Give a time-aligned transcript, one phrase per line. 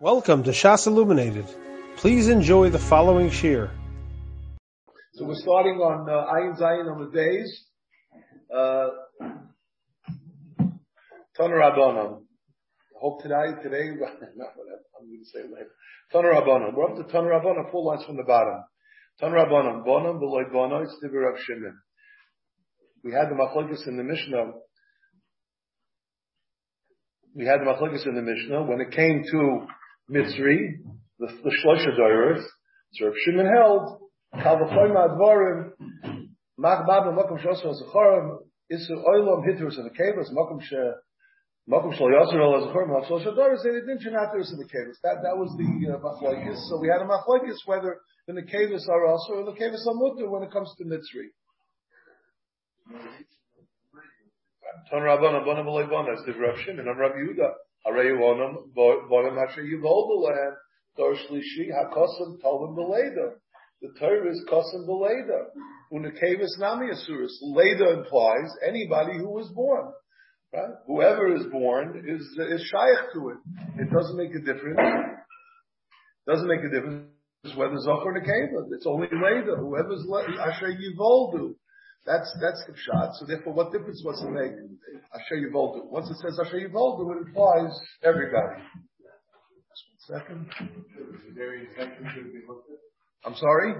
[0.00, 1.46] Welcome to Shas Illuminated.
[1.96, 3.68] Please enjoy the following shir.
[5.14, 7.64] So we're starting on uh, Ayin Zayin on the days.
[8.48, 8.90] Uh,
[11.36, 12.20] Toner Rabbanon.
[12.20, 13.88] I hope today, today,
[14.36, 15.72] not whatever, I'm going to say later.
[16.12, 16.74] Toner Rabbanon.
[16.76, 18.62] We're up to Toner Rabbanon, four lines from the bottom.
[19.18, 19.84] Toner Rabbanon.
[19.84, 21.76] Bonon, Beloy Bono, it's Divi Rav Shimon.
[23.02, 24.52] We had the Machlokes in the Mishnah.
[27.34, 28.62] We had the Machlokes in the Mishnah.
[28.62, 29.66] When it came to
[30.10, 30.80] Mitzri,
[31.18, 32.42] the, the Shlosha Doiros,
[32.92, 34.00] so Rav Shimon held,
[34.42, 35.72] Kal v'choy ma'advarim,
[36.56, 38.38] mach bab v'mokum shosro zachorim,
[38.72, 40.76] isu oilom hitrus in the kavas, mokum she,
[41.68, 44.96] mokum shlo yosr el zachorim, hal Shlosha Doiros, and it didn't shenatirus in the kavas.
[45.02, 46.56] That, that was the uh, machlokes.
[46.68, 50.30] So we had a machlokes whether the nekavas are also or the kavas are mutter
[50.30, 51.28] when it comes to Mitzri.
[54.90, 57.52] Ton Rabbana, Bona B'loi Bona, it's the Rav Shimon, I'm Rav Yehuda.
[57.88, 60.54] Arei Onam, Bona Masha Yivol B'lehem,
[60.96, 63.34] Dor Shlishi, HaKosim Tovim B'leda.
[63.80, 65.46] The Torah is Kosim B'leda.
[65.92, 67.32] Unakavis Nami Asuris.
[67.42, 69.92] Leda implies anybody who was born.
[70.52, 70.74] Right?
[70.86, 73.38] Whoever is born is, is shaykh to it.
[73.78, 74.80] It doesn't make a difference.
[76.26, 77.08] Doesn't make a difference
[77.54, 78.66] whether Zoch or Nekeva.
[78.72, 79.56] It's only Leda.
[79.56, 80.06] Whoever's
[80.40, 81.54] Asher Yivoldu.
[82.06, 83.14] That's that's the shot.
[83.16, 84.52] So therefore, what difference does it make?
[85.14, 85.90] Asher Yivoldu.
[85.90, 88.62] Once it says Asher Yivoldu, it implies everybody.
[90.06, 90.50] Second.
[93.24, 93.74] I'm sorry.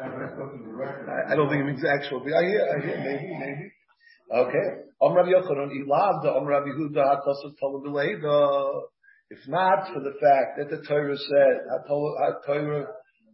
[0.00, 2.22] I, I don't think it means actual.
[2.22, 3.72] I hear, I hear, maybe, maybe.
[4.34, 4.86] Okay.
[9.30, 9.36] The.
[9.36, 11.60] If not for the fact that the Torah said,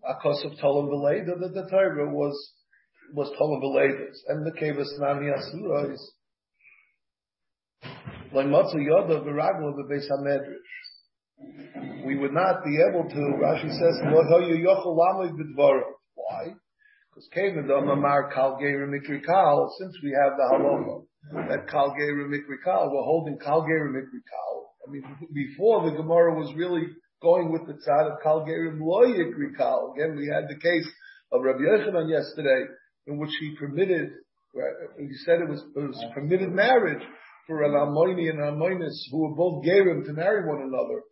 [0.04, 2.52] Akosav Tolam B'leida, that the Torah was,
[3.12, 4.16] was Tolam B'leidas.
[4.28, 6.00] And the Kevas Nami Asurais.
[8.34, 9.22] Loimatzu Yoda
[10.10, 10.70] HaMedrash.
[12.06, 14.00] We would not be able to, Rashi says.
[16.14, 16.54] Why?
[17.10, 21.04] Because Kevin Amar Kal Geir Mikri Kal, since we have the halacha
[21.48, 24.51] that Kal Geir Mikri Kal, we're holding Kal Geir Mikri Kal.
[24.86, 26.86] I mean, before the Gemara was really
[27.22, 29.94] going with the tzad of Kal Geir Lo Yikri Kal.
[29.94, 30.88] Again, we had the case
[31.30, 32.64] of Rabbi Yochanan yesterday,
[33.06, 34.10] in which he permitted,
[34.98, 37.02] he said it was, it was permitted marriage
[37.46, 41.02] for an Almoini and an who were both Gerim to marry one another.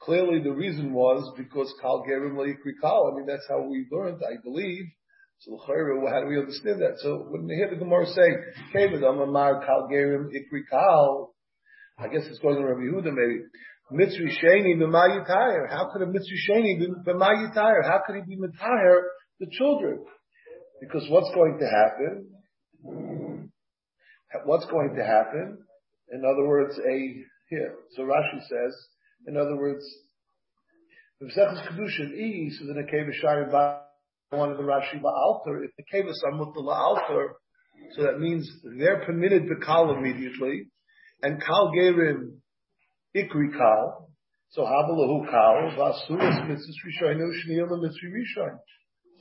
[0.00, 3.10] Clearly the reason was because Kal Gerim Lo Yikri Kal.
[3.12, 4.84] I mean, that's how we learned, I believe.
[5.40, 6.98] So how do we understand that?
[6.98, 8.28] So when we hear the Gemara say,
[8.72, 11.34] Kevin, Amar Kal Gerim Ikri Kal,
[11.98, 13.42] I guess it's going to Rabbi Yehuda maybe.
[13.90, 15.68] Mitzri Sheni B'mayitayir.
[15.70, 16.86] How could a Mitzri Sheni be?
[17.06, 19.00] How could he be Mitayir
[19.40, 20.04] the children?
[20.80, 23.50] Because what's going to happen?
[24.44, 25.58] What's going to happen?
[26.12, 28.76] In other words, a, here, so Rashi says,
[29.26, 29.84] in other words,
[31.22, 33.50] V'sechus Kedushin E, so the Nekeva Shari
[34.30, 37.34] one of the Rashi Ba'alter, if the Kevas are Mutala Alter,
[37.96, 38.48] so that means
[38.78, 40.68] they're permitted to call immediately,
[41.22, 42.38] and Kal Gerim
[43.16, 44.10] Ikri Kal,
[44.50, 48.58] so Habalahu Kal, Vasuras Mitzvah Rishoina Ushniya Mitzvah Rishon.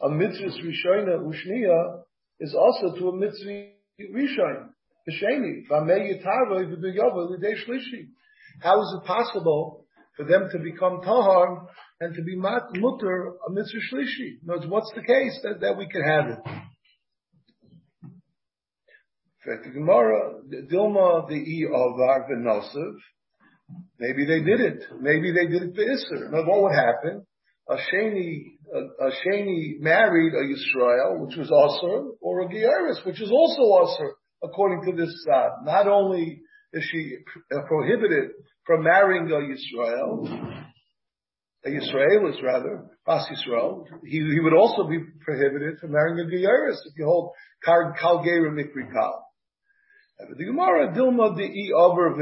[0.04, 2.02] A Mitzvah Rishoina Ushniya
[2.40, 3.72] is also to a Mitzvah
[4.14, 4.70] Rishon.
[5.10, 8.10] B'Sheni, V'amei Yitarva V'B'Yova L'Dei Shlishi.
[8.62, 9.86] How is it possible
[10.16, 11.68] for them to become Tahar
[12.00, 14.42] and to be mutter a mitzvah shlishi.
[14.42, 16.40] In words, what's the case that, that we could have it?
[19.64, 22.96] The Gemara, Dilma the E of Arvinosiv,
[23.98, 24.84] maybe they did it.
[25.00, 26.32] Maybe they did it for Isser.
[26.32, 27.26] Now what would happen?
[27.70, 28.44] A Shani,
[28.74, 33.62] a, a Shani married a Yisrael, which was Asr, or a Gieris, which is also
[33.62, 34.10] Asr,
[34.44, 35.14] according to this.
[35.64, 36.42] Not only
[36.74, 37.18] is she
[37.68, 38.32] prohibited
[38.66, 40.66] from marrying a Yisrael,
[41.66, 46.78] a Yisraelis rather, Bas Yisrael, he, he would also be prohibited from marrying a Geyeris
[46.86, 47.32] if you hold
[47.64, 49.27] Kal Mikri Kal.
[50.20, 52.16] The Gemara Dilma the E over.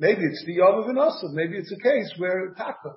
[0.00, 1.32] Maybe it's the over Vinosiv.
[1.32, 2.96] Maybe it's a case where Taka,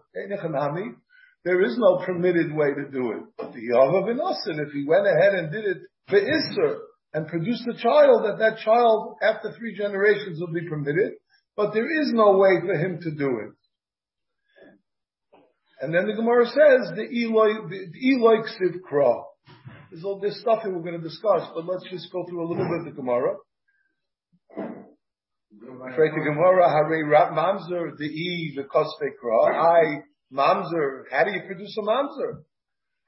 [1.44, 3.24] there is no permitted way to do it.
[3.38, 5.77] The Yava Vinosiv, if he went ahead and did it
[6.07, 6.80] for Isser
[7.13, 11.13] and produced a child, that that child after three generations will be permitted.
[11.56, 13.53] But there is no way for him to do it.
[15.81, 19.24] And then the Gemara says the Eloi, the Eloi Ksiv Kra.
[19.92, 22.48] There's all this stuff that we're going to discuss, but let's just go through a
[22.48, 23.36] little bit of the Gemara.
[25.92, 29.54] Afraid the Gemara, Hare Rab Mamzer, the E, the Kospe Kra.
[29.56, 30.02] I,
[30.34, 32.44] Mamzer, how do you produce a Mamzer?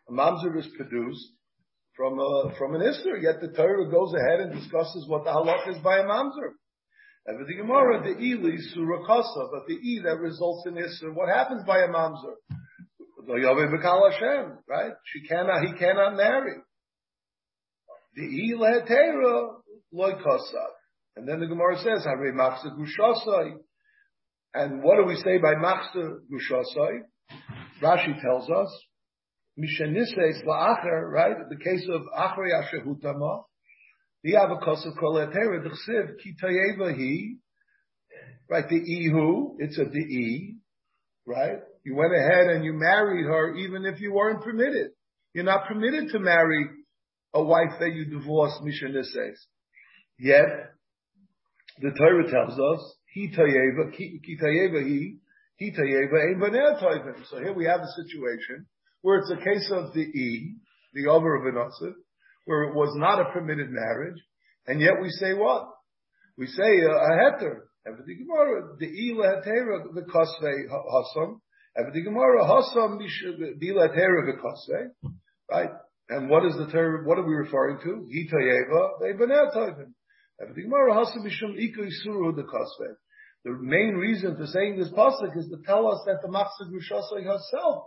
[0.10, 1.32] A Mamzer is produced
[1.96, 3.22] from a, from an Isser.
[3.22, 6.54] Yet the Torah goes ahead and discusses what the halach is by a mamzer.
[7.26, 11.64] And the Gemara, the Eli surakasa, but the E that results in Isser, what happens
[11.66, 12.36] by a mamzer?
[13.28, 14.92] Right?
[15.06, 16.56] She cannot, he cannot marry.
[18.16, 19.64] The.
[21.18, 23.58] And then the Gemara says, Hare machsa gushasai.
[24.54, 27.02] And what do we say by machsa gushasai?
[27.82, 28.86] Rashi tells us,
[29.60, 31.36] Mishanises la'acher, right?
[31.50, 33.44] The case of Achrei Ashehutama,
[34.24, 37.38] the Avakas of Koletera, the Chsiv, Kitayeva he,
[38.50, 38.70] right?
[38.70, 40.58] The Ihu, it's a E,
[41.26, 41.58] right?
[41.88, 44.92] You went ahead and you married her even if you weren't permitted.
[45.34, 46.66] You're not permitted to marry
[47.34, 49.38] a wife that you divorced, Mishanises.
[50.20, 50.44] Yet,
[51.80, 55.16] the Torah tells us, He Tayeva, Kitayeva he,
[55.56, 58.66] He Tayeva, Ein Baneh So here we have a situation
[59.02, 60.56] where it's a case of the E,
[60.94, 61.72] the over of an
[62.44, 64.22] where it was not a permitted marriage,
[64.68, 65.70] and yet we say what?
[66.38, 67.60] We say uh, a heter.
[67.88, 71.40] Everything Gemara, the E lehetera the kosvei hasam.
[71.80, 73.00] Everything Gemara hasam.
[75.50, 75.70] Right?
[76.10, 77.06] And what is the term?
[77.06, 78.08] What are we referring to?
[80.42, 81.24] Everything Gemara hasam
[82.36, 82.96] the.
[83.44, 87.24] The main reason for saying this pasuk is to tell us that the Machzah Grushasai
[87.24, 87.86] herself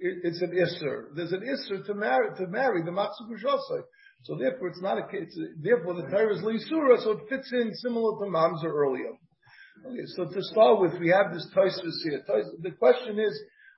[0.00, 1.14] it's an isser.
[1.14, 3.82] There's an isser to marry to marry the matzah gushasai.
[4.24, 5.36] So therefore, it's not a case.
[5.60, 9.12] Therefore, the Torah is leisura, so it fits in similar to mamzer earlier.
[9.86, 12.22] Okay, so to start with, we have this Tosfos here.
[12.62, 13.32] The question is,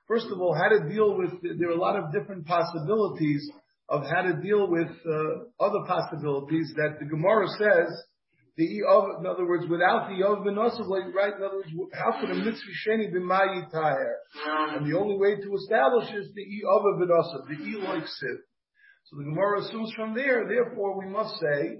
[0.07, 1.31] first of all, how to deal with.
[1.41, 3.47] There are a lot of different possibilities
[3.87, 7.91] of how to deal with uh, other possibilities that the Gemara says
[8.57, 12.31] the of, in other words, without the benosav, like right, in other words, how could
[12.31, 14.13] a mitzvah sheni b'mayi taher?
[14.75, 18.07] And the only way to establish is the e of benosav, the e like.
[18.07, 21.77] So the Gemara assumes from there, therefore we must say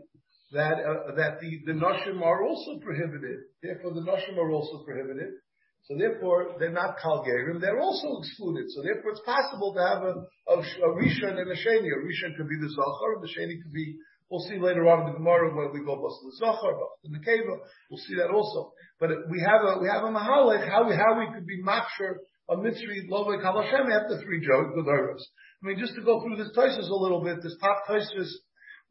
[0.52, 3.40] that uh, that the the nashim are also prohibited.
[3.62, 5.40] Therefore the nashim are also prohibited.
[5.84, 8.70] So therefore they're not kalgerim, they're also excluded.
[8.70, 10.14] So therefore it's possible to have a,
[10.54, 11.90] a, a rishon and a sheni.
[11.90, 13.98] A rishon could be the zachar, and the sheni could be
[14.32, 16.72] We'll see later on in the Gemara when we go to the Zohar,
[17.04, 17.52] in the Keva.
[17.92, 18.72] We'll see that also.
[18.98, 22.16] But we have a we have a mahalech how we how we could be maksher
[22.48, 25.20] a mitzri lovei kalashem after three gedoros.
[25.62, 28.32] I mean, just to go through this Taisus a little bit, this top Taisus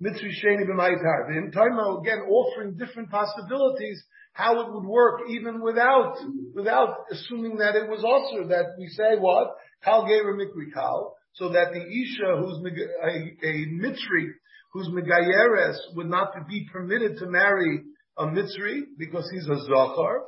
[0.03, 1.37] mitzri sheni b'mayitar.
[1.37, 4.03] In time again offering different possibilities
[4.33, 6.17] how it would work even without
[6.55, 9.49] without assuming that it was also that we say what
[9.85, 12.59] kal gever mikri kal, so that the isha who's
[13.03, 14.29] a, a, mitzri
[14.73, 17.83] whose megayeres would not be permitted to marry
[18.19, 20.23] a mitzri because he's a zachar,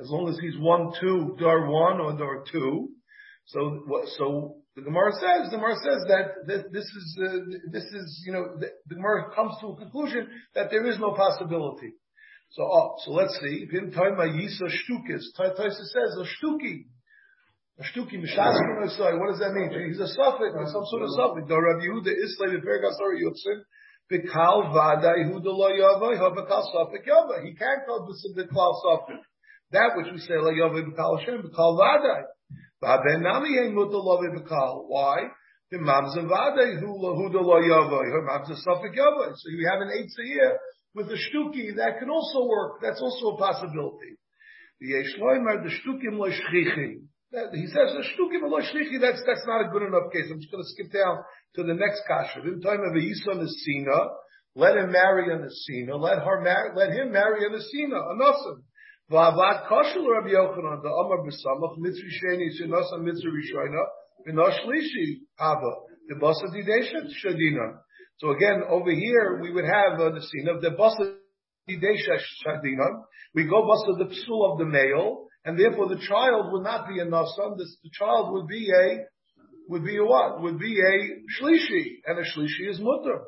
[0.00, 2.88] as long as he's one two dar one or dar two.
[3.46, 6.24] So so the Gemara says the Gemara says that
[6.72, 7.36] this is uh,
[7.70, 11.92] this is you know the, Gemara comes to a conclusion that there is no possibility.
[12.56, 13.68] So oh, so let's see.
[13.68, 15.36] Toima yisa shtukis.
[15.36, 16.88] Taisa says a shtuki.
[17.78, 19.68] A shtuki What does that mean?
[19.88, 21.46] He's a suffix, some sort of suffix.
[21.46, 23.64] The Rabbi Yehuda Islay or.
[24.10, 27.44] Bikal vaday hu de lo bikal safik yavay.
[27.44, 29.20] He can't go to the bikal safik.
[29.72, 32.24] That which we say lo yavay bikal Hashem, bikal.
[32.80, 32.96] Why?
[35.70, 39.32] The mamza vaday hu lo hu de lo yavay, her mamza safik yavay.
[39.36, 40.58] So you have an eight here
[40.94, 42.80] with a shtuki that can also work.
[42.82, 44.16] That's also a possibility.
[44.80, 47.02] The yeshloimer the shtukim lo shchichi.
[47.52, 48.98] He says the shtukim lo shchichi.
[49.00, 50.30] That's that's not a good enough case.
[50.30, 51.22] I'm just going to skip down
[51.56, 52.40] to the next kasha.
[52.42, 54.08] In time of Yisa Nesina,
[54.56, 58.14] let him marry a Nesina, let her marry, let him marry a Nesina, a
[59.10, 60.88] Rabbi Yochanan, the
[61.26, 62.46] B'samach, mitzri sheni,
[63.00, 63.32] mitzri
[66.08, 66.14] the
[67.24, 67.78] shadina.
[68.18, 70.20] So again, over here, we would have uh, a
[70.54, 71.14] of the basa
[71.68, 73.02] didesha shadina,
[73.34, 77.00] we go basa the psul of the male, and therefore the child would not be
[77.00, 79.06] a Nasan, the child would be a
[79.68, 80.40] would be a what?
[80.42, 83.22] Would be a shlishi, and a shlishi is mutter.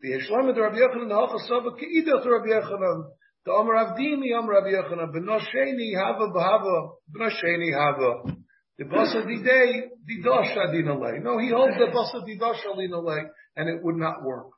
[0.00, 3.04] The Rabbi Yochanan, the Rabbi Yochanan,
[3.44, 8.36] the Omer Avdimi, Omer Rabbi Yochanan, Benosheni Hava Bahava, Benosheni Hava.
[8.78, 11.22] The Basa Didei, Didosh Adin Alei.
[11.22, 13.24] No, he holds the Basa Didosh Adin Alei,
[13.56, 14.48] and it would not work.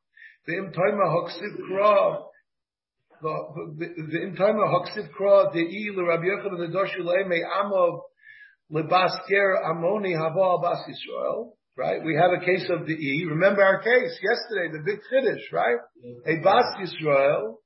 [0.46, 2.22] The Imtaima Haksiv Kra,
[3.22, 8.00] the Imtaima Haksiv Kra, the Il Rabbi Yochanan, the Dosh Ulei, May Amav,
[8.72, 12.02] Lebasker Amoni Hava Bas Yisrael, right?
[12.04, 13.26] We have a case of the E.
[13.28, 15.78] Remember our case yesterday, the big Kiddush, right?
[16.26, 17.56] A Bas Yisrael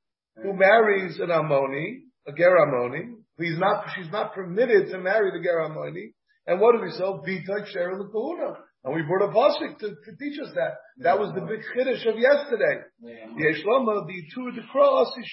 [0.42, 5.42] who marries an Amoni, a Ger Amoni, he's not, she's not permitted to marry the
[5.42, 6.12] Ger Amoni.
[6.46, 7.02] And what do we say?
[7.02, 8.56] Bita Sheryl Kahuna.
[8.84, 10.76] And we brought a pasuk to, to teach us that.
[10.98, 12.84] That was the big chiddush of yesterday.
[13.02, 15.26] Yeshlama, the two of the cross is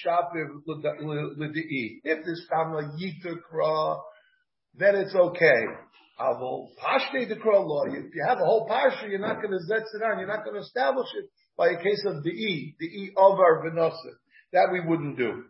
[0.66, 2.00] with the e.
[2.02, 4.00] If this time a yiter kra,
[4.74, 5.64] then it's okay.
[6.18, 7.84] Avol pashte the kra law.
[7.88, 10.18] If you have a whole parsha, you're not going to zetz it on.
[10.18, 11.28] You're not going to establish it
[11.58, 14.16] by a case of the e, the e of our venosa.
[14.52, 15.44] That we wouldn't do.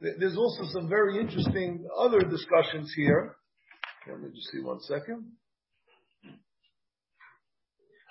[0.00, 3.36] There's also some very interesting other discussions here.
[4.08, 5.32] Let me just see one second.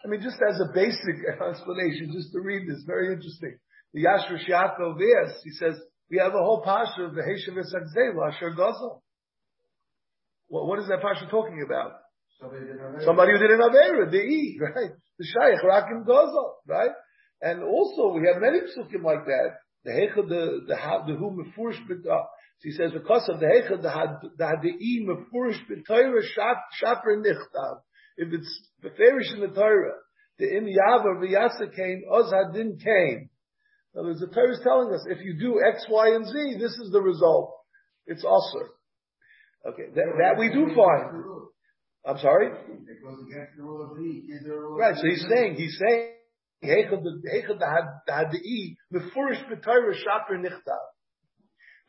[0.03, 1.15] I mean, just as a basic
[1.49, 3.57] explanation, just to read this, very interesting.
[3.93, 8.55] The Yashar Shiatov is, he says, we have a whole pasha of the Heshav Asher
[8.57, 9.01] Gazel.
[10.47, 11.93] What, what is that pasha talking about?
[13.05, 14.91] Somebody who did an Avera, the E, right?
[15.19, 16.91] The Shaykh, Rakim Gazel, right?
[17.41, 19.62] And also, we have many psukim like that.
[19.85, 20.75] The Hechad, the, the,
[21.07, 22.21] the, who mefurish b'dah.
[22.21, 22.25] Uh,
[22.59, 27.79] so he says, because of the Hechad, the had the E mefurish b'tayra shaper nichtav
[28.17, 29.93] if it's beferish in the Torah,
[30.39, 33.29] the im yava v'yasa came, oz hadin came.
[33.93, 36.57] In other words, the Torah is telling us, if you do X, Y, and Z,
[36.59, 37.53] this is the result.
[38.07, 38.69] It's usher.
[39.65, 41.23] Okay, that, that we do find.
[42.05, 42.49] I'm sorry?
[44.77, 46.09] Right, so he's saying, he's saying,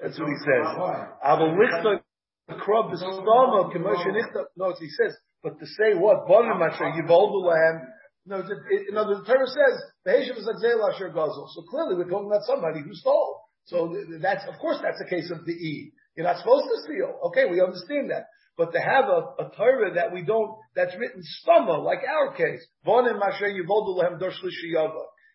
[0.01, 0.67] that's what he says.
[4.57, 6.27] No, he says, but to say what?
[6.27, 7.87] Bonim Asher Yivoldu Lahem.
[8.27, 11.47] No, in other words, the Torah says, Beheshav is Agzel Asher Gazel.
[11.55, 13.41] So clearly we're talking about somebody who stole.
[13.67, 15.93] So that's, of course, that's a case of the E.
[16.17, 17.19] You're not supposed to steal.
[17.27, 18.27] Okay, we understand that.
[18.57, 22.65] But to have a, a Torah that we don't, that's written stama, like our case,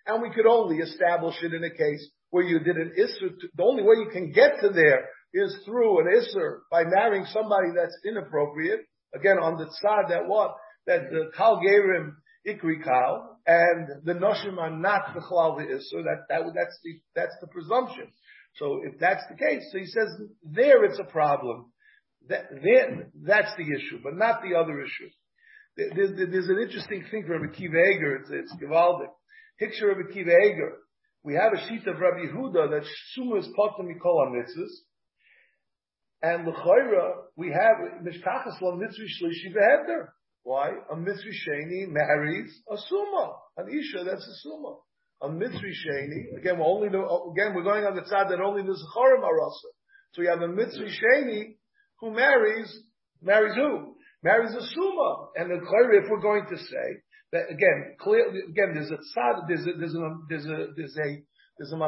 [0.07, 3.31] And we could only establish it in a case where you did an Isser.
[3.55, 7.67] The only way you can get to there is through an Isser by marrying somebody
[7.75, 8.81] that's inappropriate.
[9.13, 10.55] Again, on the side that what?
[10.87, 12.13] That the Kal Gerim
[12.47, 17.01] Ikri Kal, and the Noshim are not the Chalal the So that, that, that's the,
[17.15, 18.11] that's the presumption.
[18.55, 20.07] So if that's the case, so he says,
[20.43, 21.71] there it's a problem.
[22.29, 22.45] That,
[23.25, 25.09] that's the issue, but not the other issue.
[25.75, 29.09] There's, there's an interesting thing from Rabbi Kiva Eger, it's, it's Givaldic.
[29.57, 30.73] Picture Rabbi Kiva Eger.
[31.23, 34.71] We have a sheet of Rabbi Huda that Suma is Potem Mikol mitzvahs,
[36.21, 40.07] and l'chayra, we have mishkachas lo shlishi v'heder.
[40.43, 40.69] Why?
[40.91, 43.35] A mitzvah sheni marries a Suma.
[43.57, 44.75] an isha that's a Suma.
[45.21, 48.73] A mitzvah sheni, again, we're only again we're going on the side that only the
[48.73, 49.67] zacharim are rasa.
[50.13, 51.55] So you have a mitzvah sheni
[52.01, 52.73] who marries
[53.21, 53.95] marries who?
[54.23, 55.27] Marries a summa.
[55.35, 56.87] And the chayra, if we're going to say
[57.31, 61.23] that again, clearly, again, there's a tzad, there's a there's a there's a there's a
[61.59, 61.79] there's a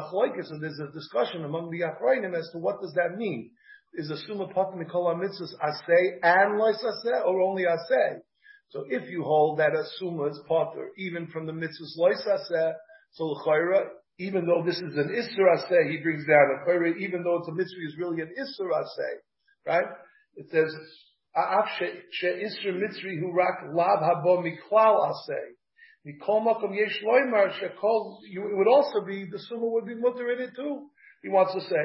[0.51, 3.51] and there's a discussion among the achrayim as to what does that mean
[3.93, 8.19] is a summa patim mikol mitzvahs asay and lois asay, or only asay.
[8.69, 12.73] So if you hold that a summa is potter, even from the mitzvahs lois asay,
[13.11, 13.87] so l'chayra,
[14.19, 17.49] even though this is an isser asay, he brings down a chayra, even though it's
[17.49, 19.15] a mitzvah, is really an isser asay,
[19.65, 19.85] right?
[20.35, 20.73] It says.
[26.05, 26.43] Mikol
[28.23, 30.89] it would also be, the summa would be mutter in it too.
[31.23, 31.75] He wants to say,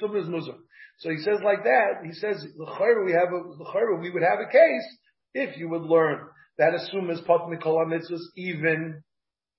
[0.00, 0.64] summa is muslim.
[0.98, 4.98] So he says like that, he says, we have a, we would have a case
[5.34, 6.26] if you would learn
[6.60, 9.02] that assume is patnikol mitzvahs, even,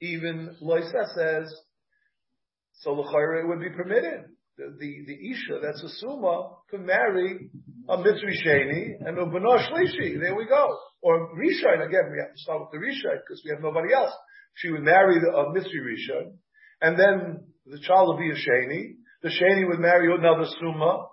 [0.01, 1.51] even Loisa says,
[2.73, 4.25] so l'chayra it would be permitted.
[4.61, 7.49] The, the, Isha, that's a Suma, could marry
[7.89, 10.19] a Sheni and a Benosh Shlishi.
[10.19, 10.77] There we go.
[11.01, 14.11] Or Rishon, again, we have to start with the Rishon because we have nobody else.
[14.55, 16.37] She would marry the, a Mitzri Rishon,
[16.81, 18.97] and then the child would be a Sheni.
[19.23, 21.07] The Sheni would marry another Suma,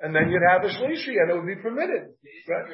[0.00, 2.12] and then you'd have a shlishi, and it would be permitted.
[2.48, 2.66] Right?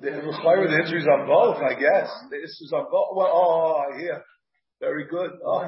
[0.00, 2.10] The the answer is on both, I guess.
[2.30, 3.16] The is on both.
[3.16, 4.18] Well, oh, yeah,
[4.80, 5.30] very good.
[5.44, 5.62] Oh.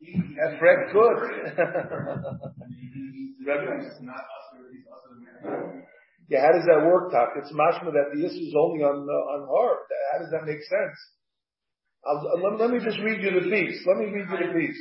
[0.00, 1.18] That's Fred good.
[6.28, 7.30] yeah, how does that work, Doc?
[7.36, 9.76] It's mashma that the issue is only on uh, on her.
[10.12, 10.98] How does that make sense?
[12.06, 13.84] I'll, let, let, me just read you the piece.
[13.86, 14.78] Let me read you the piece.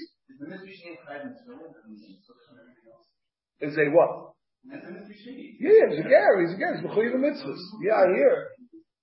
[3.62, 4.35] Is a what?
[4.66, 6.42] Yeah, he's a gar.
[6.42, 6.74] He's a gar.
[6.76, 7.62] He's mechuyev mitzvahs.
[7.82, 8.50] Yeah, I hear.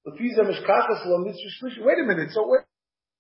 [0.05, 2.31] Wait a minute.
[2.33, 2.65] So wait.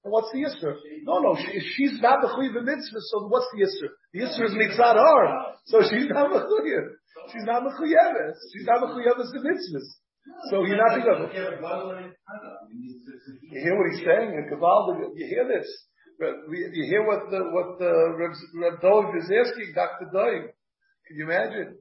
[0.04, 0.74] What's the yisr?
[1.04, 3.06] No, no, she, she's not mechuyev mitzvahs.
[3.14, 3.88] So what's the yisr?
[4.12, 5.54] The yisr is mitzad har.
[5.66, 6.88] So she's not mechuyev.
[7.32, 8.34] She's not mechuyev.
[8.52, 10.02] She's not mechuyev the mitzvahs.
[10.50, 11.30] So you're not together.
[13.50, 15.10] You hear what he's saying in Kabbalah?
[15.14, 15.68] You hear this?
[16.20, 20.06] You hear what the what the Reb, Reb is asking, Dr.
[20.14, 20.50] Doig?
[21.06, 21.76] Can you imagine?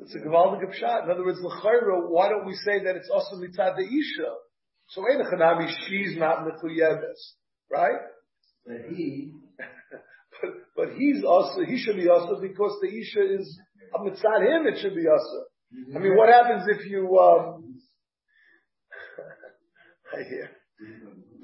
[0.00, 1.04] It's a Gavaldik Pshat.
[1.04, 4.30] In other words, L'chayra, why don't we say that it's also mitzad the Isha?
[4.88, 7.36] So Ein Chanami, she's not Mechuyeves.
[7.70, 8.00] Right?
[8.66, 9.32] But he,
[10.42, 13.58] but, but he's also, he should be also because the Isha is,
[14.00, 15.46] mitzad him, it should be also.
[15.94, 17.80] I mean, what happens if you, um,
[20.12, 20.50] I hear.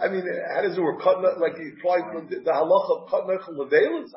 [0.01, 0.23] I mean,
[0.55, 1.05] how does it work?
[1.05, 4.11] Like you apply the, the halacha of nechel levelas.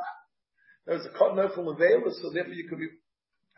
[0.85, 2.87] There's a nechel levelas, so therefore you could be.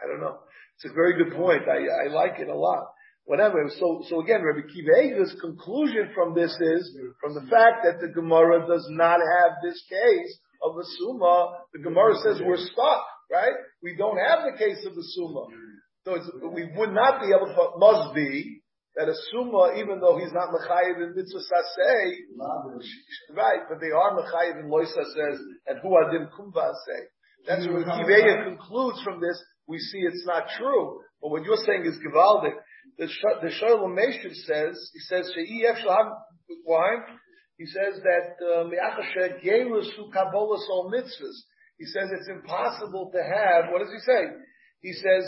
[0.03, 0.39] I don't know.
[0.75, 1.63] It's a very good point.
[1.69, 2.87] I, I like it a lot.
[3.25, 3.69] Whatever.
[3.79, 8.11] So, so again, Rabbi Kiva Eiger's conclusion from this is, from the fact that the
[8.11, 13.55] Gemara does not have this case of a Summa, the Gemara says we're stuck, right?
[13.81, 15.47] We don't have the case of the Summa.
[16.03, 16.19] So
[16.51, 18.61] we would not be able to, must be,
[18.95, 22.11] that a Summa, even though he's not Mechayiv in Mitzvah Saseh,
[23.35, 27.01] right, but they are Mechayiv in Loisa says, and Hu Adim Kumba say.
[27.47, 29.41] That's what Kiveya concludes from this.
[29.67, 30.99] We see it's not true.
[31.21, 32.53] But what you're saying is Givaldic.
[32.97, 33.07] The,
[33.41, 36.11] the Shalom Meshiv says, he says, She'ef Shalom,
[36.65, 36.89] why?
[37.57, 41.37] He says that, uh, Me'achasher Gelusu Kabbalah Sol Mitzvahs.
[41.77, 44.27] He says it's impossible to have, what does he say?
[44.81, 45.23] He says,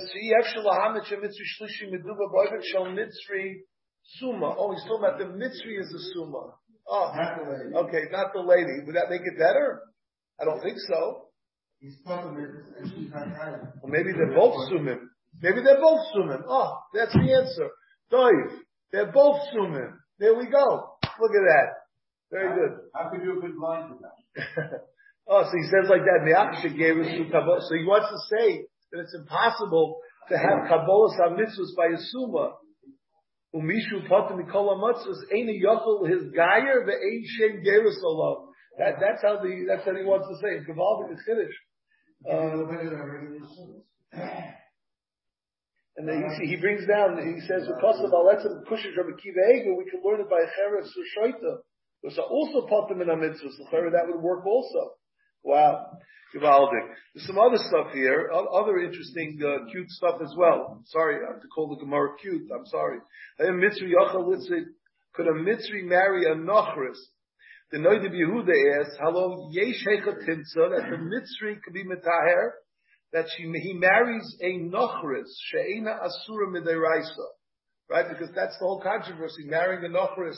[4.19, 4.55] Suma.
[4.57, 6.53] Oh, he's talking about the Mitzri is the Suma.
[6.87, 7.11] Oh,
[7.87, 8.85] okay, not the lady.
[8.85, 9.81] Would that make it better?
[10.39, 11.29] I don't think so.
[11.79, 13.73] He's part and she's not tired.
[13.81, 14.99] Well, maybe they're both Sumim.
[15.41, 16.43] Maybe they're both Sumim.
[16.47, 17.69] Oh, that's the answer.
[18.11, 18.59] Doiv.
[18.91, 19.93] They're both Sumim.
[20.19, 20.97] There we go.
[21.19, 21.67] Look at that.
[22.31, 22.77] Very good.
[22.93, 24.81] How could you have been blind to that?
[25.27, 26.57] oh, so he says like that.
[26.61, 32.53] So he wants to say that it's impossible to have Kabbalah mitzvahs by a Suma.
[33.53, 38.49] Umishu potem mikol mitzvahs ain't yochel his gayer ve'ein shem gerus olav.
[38.77, 40.59] That that's how the that's what he wants to say.
[40.67, 41.55] Gavaldik is Kiddush.
[42.27, 42.65] Uh,
[45.97, 49.75] and then he, he brings down, he says, because of Alexa pushes Rabbi Kiva Eger,
[49.77, 51.63] we can learn it by Cheres Sushoita.
[52.01, 53.49] Which are also potem in a mitzvah.
[53.71, 54.91] That would work also.
[55.41, 55.97] Wow.
[56.35, 56.85] Givaldic.
[57.13, 60.81] There's some other stuff here, other interesting, uh, cute stuff as well.
[60.85, 62.43] Sorry, I have to call the Gemara cute.
[62.53, 62.99] I'm sorry.
[63.39, 63.47] Could
[65.27, 66.97] a Mitzri marry a Nochris?
[67.71, 72.51] The Noda B'Yehuda asks, how Yesh Hechatimtza, that the Mitzri could be Metaher,
[73.11, 77.27] that she, he marries a Nochris, She'ena Asura Midiraisa.
[77.89, 78.05] Right?
[78.09, 80.37] Because that's the whole controversy, marrying a Nochris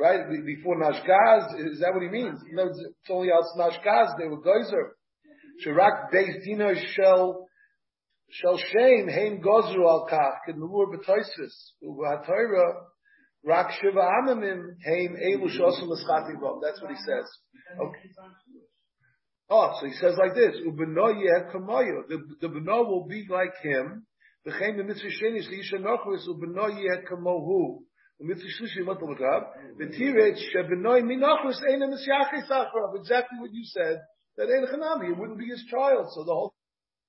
[0.00, 0.20] right?
[0.44, 2.40] Before Nashgaz, is that what he means?
[2.52, 4.96] No, it's only as Nashgaz, they were geyser.
[5.64, 7.46] Shirak beis dino shel,
[8.30, 12.76] shel shem, heim gozru al kach, kedmur betoisis, uva rak
[13.46, 13.82] That's
[16.82, 17.26] what he says.
[17.80, 18.10] Okay.
[19.52, 24.06] Oh, so he says like this, the, the will be like him,
[24.44, 27.82] the the mitzvah sheni shli yisha nochris, ubeno yeh kamohu.
[28.22, 28.44] Exactly
[33.38, 34.00] what you said,
[34.36, 36.54] that Ein Chanami, it wouldn't be his child, so the whole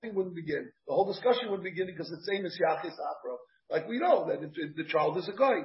[0.02, 0.72] thing wouldn't begin.
[0.88, 3.36] The whole discussion wouldn't begin because it's Ein Yachis Achra.
[3.70, 5.64] Like we know that it, the child is a guy.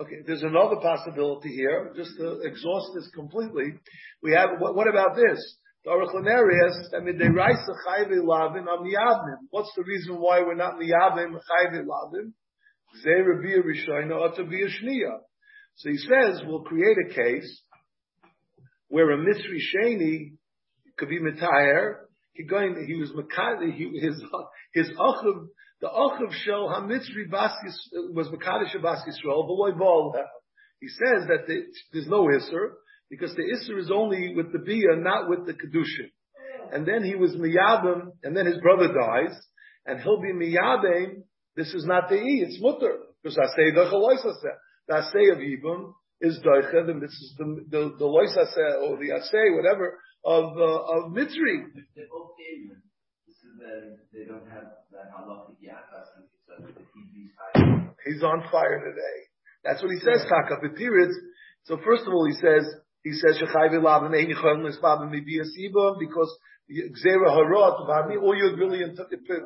[0.00, 3.74] Okay, there's another possibility here, just to exhaust this completely.
[4.22, 5.56] We have, what, what about this?
[5.84, 7.30] The the
[8.24, 8.66] Lavin.
[9.50, 12.32] What's the reason why we're not miyavim chayve lavim?
[15.74, 17.62] So he says, we'll create a case
[18.88, 20.32] where a Misri Sheni
[20.96, 21.94] could be Mitayer.
[22.34, 24.22] He going, he was Makadi, his,
[24.74, 25.48] his Achav,
[25.80, 27.30] the Achav Shel HaMitzri
[28.12, 29.46] was Makadish Bas Yisrael,
[29.78, 30.14] Baal.
[30.80, 31.62] He says that the,
[31.92, 32.70] there's no Isser,
[33.10, 36.10] because the Isser is only with the Bia, not with the Kedushin.
[36.72, 39.36] And then he was Miyabim, and then his brother dies,
[39.86, 41.22] and he'll be Miyabim
[41.58, 42.98] this is not the E, it's mutter.
[43.20, 44.46] Because I say the loisase.
[44.86, 49.10] The asay of Yibum is doicha, and this is the, the, the loisase, or the
[49.10, 51.66] asay, whatever, of, uh, of Mitzri.
[53.58, 56.06] They don't have that halachic yachas,
[58.06, 59.18] He's on fire today.
[59.64, 60.56] That's what he says, Taka.
[60.76, 61.14] Periods.
[61.64, 62.64] So first of all, he says,
[63.02, 63.38] he says,
[65.98, 66.38] because
[66.70, 68.84] Gzera hara, all you're really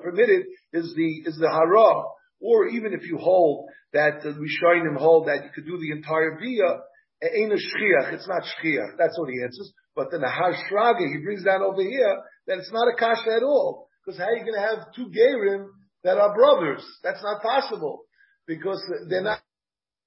[0.02, 2.04] permitted is the is the hara.
[2.40, 6.38] Or even if you hold that the him hold that you could do the entire
[6.40, 6.80] via,
[7.22, 8.96] ain't a shchiach, it's not shchiach.
[8.98, 9.72] That's what he answers.
[9.94, 12.16] But then the hashraga he brings down over here
[12.48, 13.88] that it's not a kasha at all.
[14.04, 15.68] Because how are you going to have two gerim
[16.04, 16.84] that are brothers?
[17.02, 18.02] That's not possible
[18.46, 19.40] because they're not.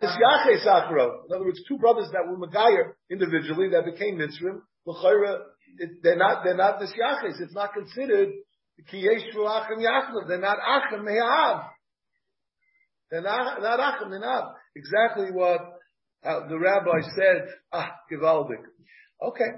[0.01, 0.61] It's Yache.
[0.61, 4.59] In other words, two brothers that were Magayer individually that became Mitzrim,
[6.03, 7.39] they're not they're not nisyaches.
[7.39, 8.29] It's not considered
[8.89, 10.27] Ki yeshvu achim yachlev.
[10.27, 11.63] They're not achim me'av.
[13.09, 14.53] They're not, not achim me'av.
[14.75, 15.61] Exactly what
[16.23, 17.47] uh, the rabbi said.
[17.71, 18.63] Ah, givaldik.
[19.21, 19.49] Okay.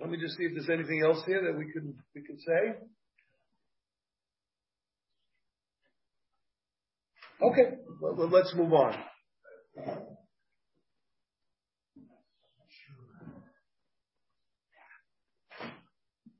[0.00, 2.78] Let me just see if there's anything else here that we can we can say.
[7.42, 8.94] Okay, well, let's move on.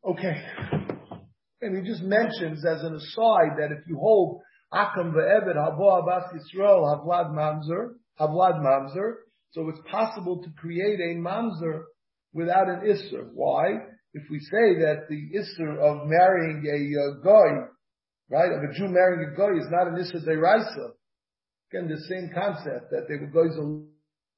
[0.04, 0.42] Okay.
[1.60, 6.24] And he just mentions as an aside that if you hold Akam ve'eved habo abbas
[6.34, 9.14] Yisrael havlad mamzer, havlad mamzer,
[9.50, 11.82] so it's possible to create a mamzer
[12.32, 13.28] without an isser.
[13.34, 13.74] Why?
[14.14, 17.66] If we say that the isser of marrying a uh, goy,
[18.32, 20.96] right, of a Jew marrying a goy is not an isser deraisa.
[21.70, 23.56] Again, the same concept that they were goys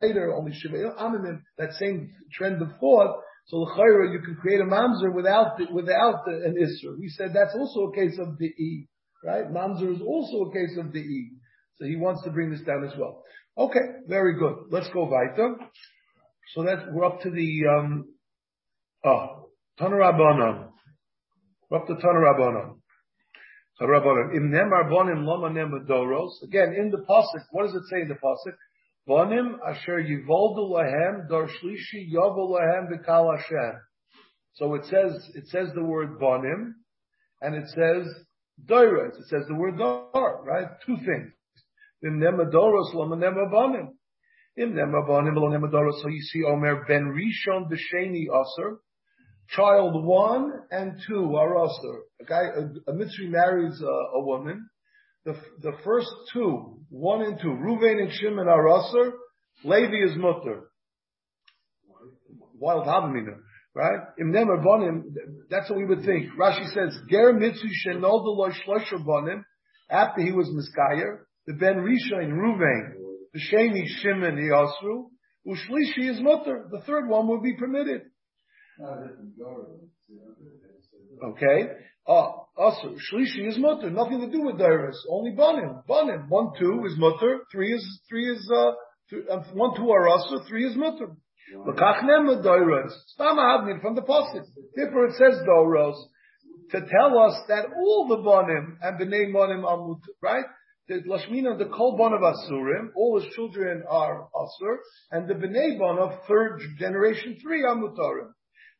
[0.02, 4.64] later, only shiva amimim, that same trend of thought, so l'chayra, you can create a
[4.64, 6.98] mamzer without the, without the, an isser.
[6.98, 8.88] We said that's also a case of the e,
[9.24, 9.44] right?
[9.50, 11.32] Mamzer is also a case of the e.
[11.76, 13.22] So he wants to bring this down as well.
[13.58, 14.54] Okay, very good.
[14.70, 15.56] Let's go weiter.
[16.54, 18.04] So that we're up to the um,
[19.04, 20.68] oh Tanarabanan.
[21.68, 22.00] We're up to Tanarabanan.
[22.04, 22.04] Tanarabanan.
[22.04, 22.80] Im nemar bonim lama doros.
[23.80, 23.90] Again,
[26.78, 28.56] in the pasuk, what does it say in the pasuk?
[29.08, 33.80] Bonim asher yivoldu lahem yovel lahem v'kal Hashem.
[34.54, 36.74] So it says, it says the word bonim,
[37.42, 38.06] and it says
[38.64, 39.18] doros.
[39.18, 40.68] It says the word dar, right?
[40.86, 41.32] Two things.
[42.04, 43.96] Doros bonim.
[44.56, 48.78] So you see Omer ben Rishon b'sheni aser.
[49.48, 52.00] Child one and two are aser.
[52.20, 54.68] A guy, a, a Mitzri marries a, a woman
[55.24, 59.12] the, the first two, one and two, Ruvain and Shimon are Aser,
[59.64, 60.70] Levi is Mutter.
[62.58, 63.36] Wild Havamina,
[63.74, 64.00] right?
[64.18, 65.02] Im Nemer Bonim,
[65.50, 66.26] that's what we would think.
[66.38, 69.42] Rashi says, Ger Mitzu Shenoldu Lo Shlosha Bonim,
[69.90, 72.92] after he was Miskayer, the Ben Risha in Ruvain,
[73.32, 75.06] the Sheni Shimon Yasru,
[75.46, 76.68] Ushlishi is Mutter.
[76.70, 78.02] The third one will be permitted.
[81.22, 81.68] Okay.
[82.06, 85.82] Uh, also, Shlishi is mutter, nothing to do with Dairis, only Banim.
[85.88, 86.28] Banim.
[86.28, 88.72] One, two is mutter, three is, three is, uh,
[89.32, 91.16] uh, one, two are also, three is mutter.
[91.66, 92.92] L'kach nema Dairis.
[93.06, 94.44] Stam Havnin from the Pasuk.
[94.74, 95.96] Therefore it says Doros
[96.70, 100.44] to tell us that all the Banim and Bnei Banim are mutter, right?
[100.88, 104.76] The Lashmina, the Kol Bon of Asurim, all his children are Asur,
[105.10, 108.32] and the Bnei Bon of third generation three are Mutarim.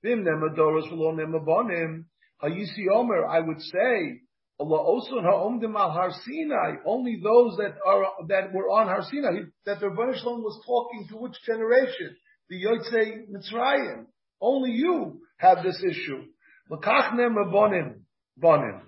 [0.05, 2.05] Vim nema Doros v'lo nema
[2.43, 4.21] Hayisi Omer, I would say,
[4.61, 9.45] Allah also ha'omdim al Har Sinai, only those that are, that were on Har Sinai,
[9.65, 12.17] that the Rebbeinu Shalom was talking to which generation?
[12.51, 14.07] The Yotzei Mitzrayim.
[14.41, 16.23] Only you have this issue.
[16.71, 18.01] L'kachnem rabonim,
[18.43, 18.81] bonim.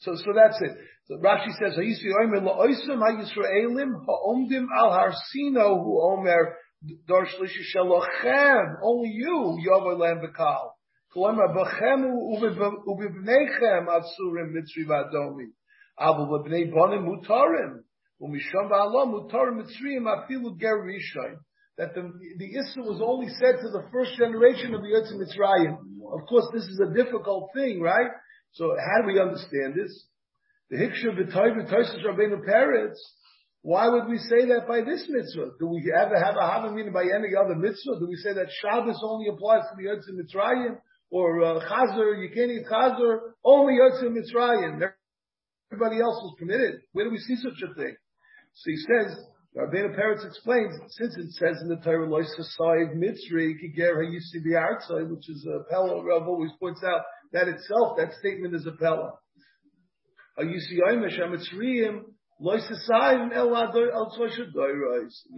[0.00, 0.76] So, so that's it.
[1.06, 6.56] So Rashi says, Hayisi Omer, la'oisem ha'yisraelim ha'omdim al Har Sinai hu Omer.
[8.82, 10.70] Only you, Yovelan Bakal.
[11.14, 12.10] Kolema Bachemu
[12.86, 15.50] Ubibnechem Asurim Mitzri Vadomi.
[15.98, 17.82] Abu Babnei Bonim Mutarim.
[18.22, 21.38] Umisham VaAlam Mutarim Mitzriim Afilu Ger Rishon.
[21.78, 25.78] That the, the Issa was only said to the first generation of the Yotz Mitzrayim.
[26.12, 28.10] Of course, this is a difficult thing, right?
[28.52, 30.06] So how do we understand this?
[30.70, 32.98] The Hiksha B'Toy B'Toysis Rabbeinu Peretz,
[33.62, 35.58] why would we say that by this mitzvah?
[35.58, 37.98] Do we ever have a Havamina by any other mitzvah?
[37.98, 40.78] Do we say that Shabbos only applies to the Yotze Mitzrayim?
[41.10, 44.90] or uh, you can't eat chazer, only Yotzim Mitzrayim.
[45.72, 46.80] Everybody else was permitted.
[46.92, 47.94] Where do we see such a thing?
[48.54, 49.18] So he says,
[49.56, 55.08] Rabbeinu Peretz explains, since it says in the Torah, Lois Chasayv Mitzri, Kiger HaYisi Bi'artzai,
[55.10, 59.12] which is a Pella, Rav always points out, that itself, that statement is a Pella.
[60.38, 62.02] HaYisi Yoimish HaMitzriyim,
[62.40, 62.54] We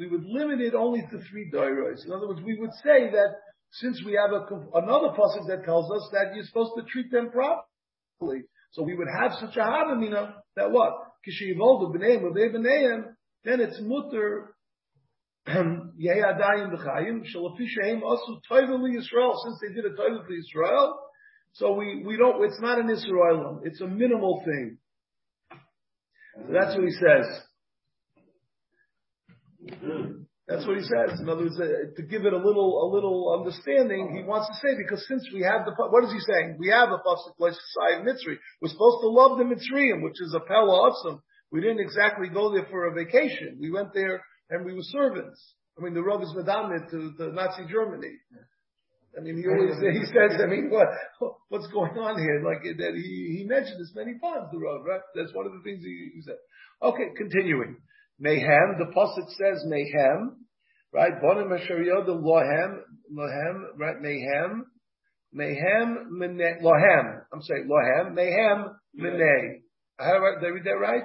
[0.07, 2.05] would limit it only to three Doirais.
[2.05, 3.37] In other words, we would say that
[3.73, 4.45] since we have a,
[4.79, 8.43] another pasuk that tells us that you're supposed to treat them properly.
[8.73, 10.93] So we would have such a havamina that what?
[13.45, 14.55] Then it's mutter
[15.49, 20.93] Yehi Adayim B'chayim, Shalafi Shehem Asu Toivel Yisrael, since they did a Toivel for Yisrael,
[21.53, 24.79] so we, we don't, it's not an Israelim, it's a minimal thing.
[26.47, 27.27] So that's what he says.
[30.51, 31.21] That's what he says.
[31.21, 34.55] In other words, uh, to give it a little, a little understanding, he wants to
[34.55, 36.57] say because since we have the, what is he saying?
[36.59, 38.35] We have a pasuk like Sai Mitzri.
[38.61, 41.23] We're supposed to love the Mitzrayim, which is a pella awesome.
[41.53, 43.59] We didn't exactly go there for a vacation.
[43.61, 45.41] We went there and we were servants.
[45.79, 48.19] I mean, the Rav is Madamit to, to Nazi Germany.
[49.17, 50.87] I mean, he always he says, I mean, what
[51.49, 52.43] what's going on here?
[52.47, 54.49] Like that he he mentioned this many times.
[54.53, 55.01] The road, right?
[55.15, 56.39] That's one of the things he, he said.
[56.83, 57.77] Okay, continuing.
[58.21, 58.79] Mayhem.
[58.79, 60.47] The pasuk says mayhem,
[60.93, 61.13] right?
[61.23, 64.01] Bonim yodim lohem lohem, right?
[64.01, 64.67] Mayhem.
[65.33, 67.23] Mayhem, mene, lohem.
[67.33, 69.63] I'm sorry, lohem, mayhem, mene.
[69.99, 71.05] Did I read that right?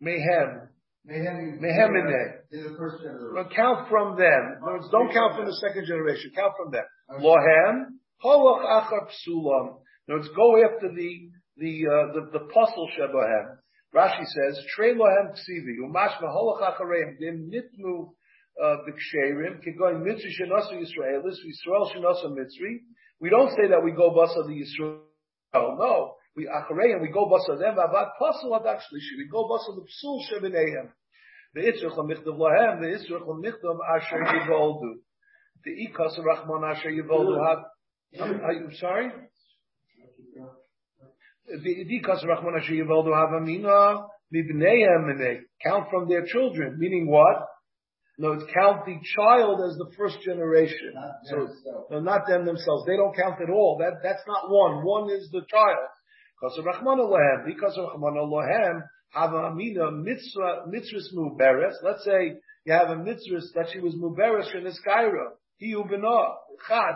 [0.00, 0.68] Mayhem.
[1.04, 1.58] Mayhem.
[1.60, 2.44] Mayhem in there.
[2.52, 3.50] In the first generation.
[3.56, 4.58] Count from them.
[4.58, 6.30] In other words, don't count from the second generation.
[6.36, 6.84] Count from them.
[7.20, 9.78] Lohem, holach achar psulam.
[10.08, 13.58] In other words, go after the the uh, the, the puzzle shebahem.
[13.94, 18.08] Rashi says, Trey lohem ksivi, umashma holach achareim, dim nitmu
[18.62, 22.80] uh, b'ksherim, kigoin mitzri shenosu Yisraelis, Yisrael shenosu mitzri.
[23.20, 25.78] We don't say that we go basa the Yisrael.
[25.78, 29.18] No, we achareim, we go basa them, avat puzzle adak shlishi.
[29.18, 30.88] We go basa the psul shebeneihem.
[31.54, 35.00] The itzrich l'michtav lohem, the itzrich l'michtav asher yivoldu.
[35.64, 37.58] The ikas rachman asher have.
[38.20, 39.10] I'm, I'm sorry.
[41.46, 46.76] The ikas rachman asher yivoldu have amina mibneihem, and they count from their children.
[46.78, 47.46] Meaning what?
[48.18, 50.92] No, it's count the child as the first generation.
[50.94, 52.84] Not So, no, not them themselves.
[52.86, 53.78] They don't count at all.
[53.80, 54.84] That that's not one.
[54.84, 55.88] One is the child.
[56.40, 61.74] Because of Rahman Elohem, because of Rahman Elohem, have a mina mitzvah mitzvahs muberes.
[61.82, 65.30] Let's say you have a mitzvah that she was muberes in Iskaira.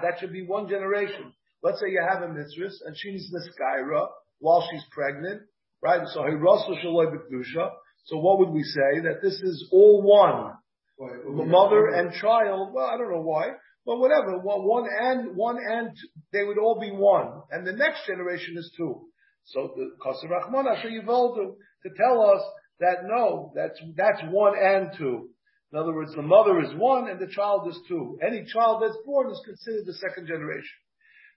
[0.02, 1.32] That should be one generation.
[1.62, 4.06] Let's say you have a mistress and she's Niskaira
[4.40, 5.42] while she's pregnant,
[5.82, 6.06] right?
[6.08, 7.70] So hirosu shaloi b'kedusha.
[8.04, 9.00] So what would we say?
[9.02, 10.52] That this is all one
[10.98, 12.72] mother and child.
[12.72, 13.50] Well, I don't know why,
[13.84, 14.38] but whatever.
[14.38, 15.90] One and one and
[16.32, 19.06] they would all be one, and the next generation is two.
[19.44, 22.42] So the Kosev Rachman Asher to tell us
[22.80, 25.30] that no, that's that's one and two.
[25.72, 28.18] In other words, the mother is one and the child is two.
[28.24, 30.78] Any child that's born is considered the second generation.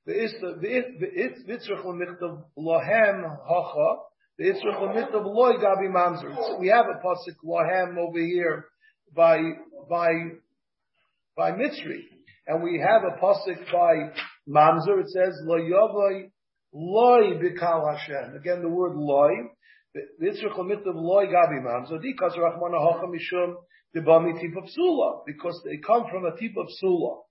[0.06, 0.30] The.
[6.40, 8.66] So we have a pasuk lohem over here
[9.16, 9.40] by
[9.90, 10.10] by
[11.36, 12.04] by Mitzri,
[12.48, 14.12] and we have a pasuk by
[14.48, 15.02] Mamzer.
[15.02, 16.32] It says lo yavai
[16.74, 18.36] loy bikal Hashem.
[18.38, 19.32] Again, the word loy.
[20.24, 22.00] Yitzchak mitzvah loy gabi Mamzer.
[22.00, 23.56] Dikas rachman hacha mishum
[23.96, 27.22] debami tip of sula because they come from a tip of sula.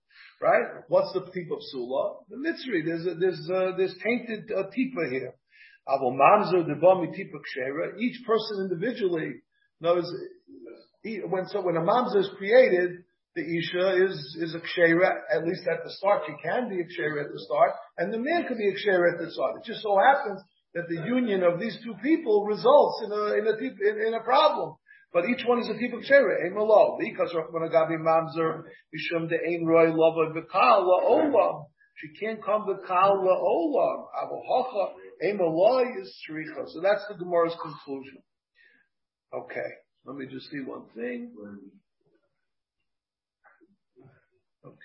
[0.40, 0.84] Right?
[0.88, 2.18] What's the tip of sula?
[2.28, 2.84] The Mitzri.
[2.84, 5.34] There's a, there's a, there's tainted uh, tipa here.
[5.88, 7.98] Avo Mamzer debami tip of kshera.
[7.98, 9.42] Each person individually
[9.80, 10.04] knows
[11.02, 15.10] he- when so when a mamza is created, the isha is is a kshera.
[15.32, 18.18] At least at the start, she can be a kshera at the start, and the
[18.18, 19.56] man could be a kshera at the start.
[19.58, 20.42] It just so happens
[20.74, 24.76] that the union of these two people results in a in a in a problem.
[25.12, 26.44] But each one is a type of kshera.
[26.44, 31.66] Ein malo because rachman agabi mamzer mishum de ein roy lava bekal olam.
[31.96, 34.06] She can't come bekal olam.
[34.22, 36.14] Avo hacha ein malo is.
[36.72, 38.22] So that's the Gemara's conclusion.
[39.32, 39.70] Okay.
[40.04, 41.32] Let me just see one thing.
[44.64, 44.76] Okay.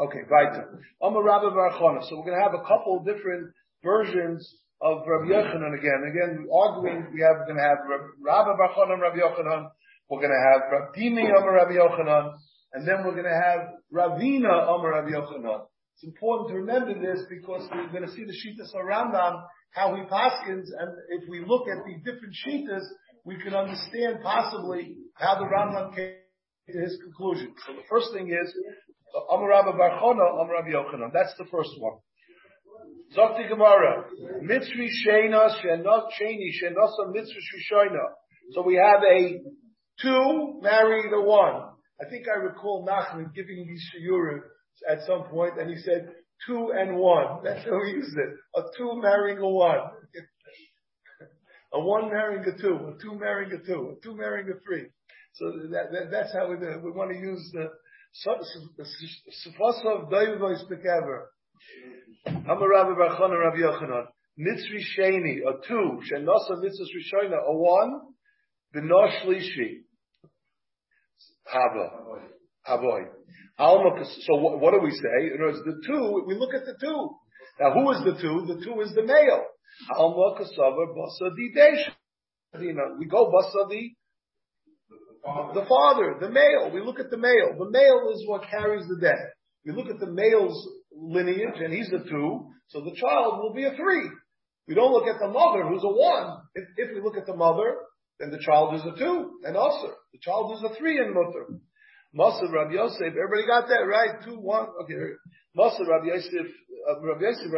[0.00, 0.80] Okay, weiter.
[1.00, 2.00] Rabbi.
[2.08, 3.52] So we're going to have a couple of different
[3.82, 6.02] versions of Rabbi Yochanan again.
[6.08, 7.78] Again, arguing, we have, we're going to have
[8.20, 9.70] Rabbi Barachona and Rabbi Yochanan.
[10.08, 12.34] We're going to have Rabdimi Amar Rabbi Yochanan.
[12.74, 15.66] And then we're going to have Ravina Rabbi Yochanan.
[15.94, 19.94] It's important to remember this because we're going to see the Shitas of Rambam, how
[19.94, 22.82] he paskins, and if we look at the different Shitas,
[23.24, 26.14] we can understand possibly how the Rambam came
[26.68, 27.54] to his conclusion.
[27.64, 28.54] So the first thing is,
[29.30, 31.12] Amar Rabbi Barchona, Amar Rabbi Yochanan.
[31.12, 31.98] That's the first one.
[33.16, 34.04] Zokti Gemara,
[34.42, 38.06] Mitzri Shena, Shenot Sheni, Shenosa Mitzri Shishoina.
[38.52, 39.40] So we have a
[40.00, 41.62] two marrying the one.
[42.00, 44.40] I think I recall Nachman giving these shiurim
[44.90, 46.08] at some point, and he said
[46.46, 47.42] two and one.
[47.44, 48.34] That's how he used it.
[48.56, 49.78] A two marrying a one.
[51.72, 54.86] A one marrying a two, a two marrying a two, a two marrying a three.
[55.34, 57.68] So that, that that's how we, we want to use the
[59.46, 61.26] Sufasa of Doivois Bekever.
[62.26, 64.06] Amar Rabbi Barchana Rabbi Yochanan.
[64.38, 66.00] Mitzri Sheni, a two.
[66.10, 68.00] Shenosa Mitzvah Rishoina, a one.
[68.74, 69.82] B'no Shlishi.
[71.52, 71.90] Haba.
[72.66, 73.02] Havoy.
[73.58, 75.26] Alma, so what, do we say?
[75.26, 77.10] In other words, the two, we look at the two.
[77.60, 78.46] Now who is the two?
[78.46, 79.44] The two is the male.
[79.96, 82.60] Alma Kasavar Basa Didesh.
[82.60, 83.90] You know, we go Basa the
[85.54, 86.70] the father, the male.
[86.72, 87.56] We look at the male.
[87.58, 89.32] The male is what carries the death.
[89.64, 93.64] We look at the male's lineage, and he's a two, so the child will be
[93.64, 94.08] a three.
[94.66, 96.38] We don't look at the mother, who's a one.
[96.54, 97.76] If, if we look at the mother,
[98.18, 101.46] then the child is a two, and also the child is a three in mutter.
[102.16, 104.22] Masa Rav Yosef, everybody got that right?
[104.24, 104.94] Two, one, okay.
[105.58, 106.46] Masa Rav Yosef,
[106.88, 107.50] uh, Rav Yosef,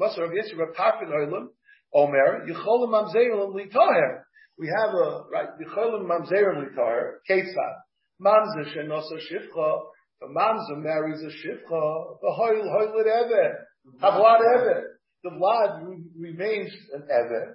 [0.00, 1.48] Masa Rav Yosef, Rav Tarfin Oilam,
[1.92, 4.22] Omer, Yicholim Mamzerim Litoher.
[4.56, 7.74] We have a, right, Yicholim Mamzerim Litoher, Ketzad.
[8.22, 9.80] Mamzer Shenosa Shifcha,
[10.24, 13.54] the Mamzer marries a Shifcha, the Hoil, Hoil it Eved.
[14.02, 14.82] Havlad Eved.
[15.22, 15.84] The Vlad
[16.18, 17.54] remains an Eved.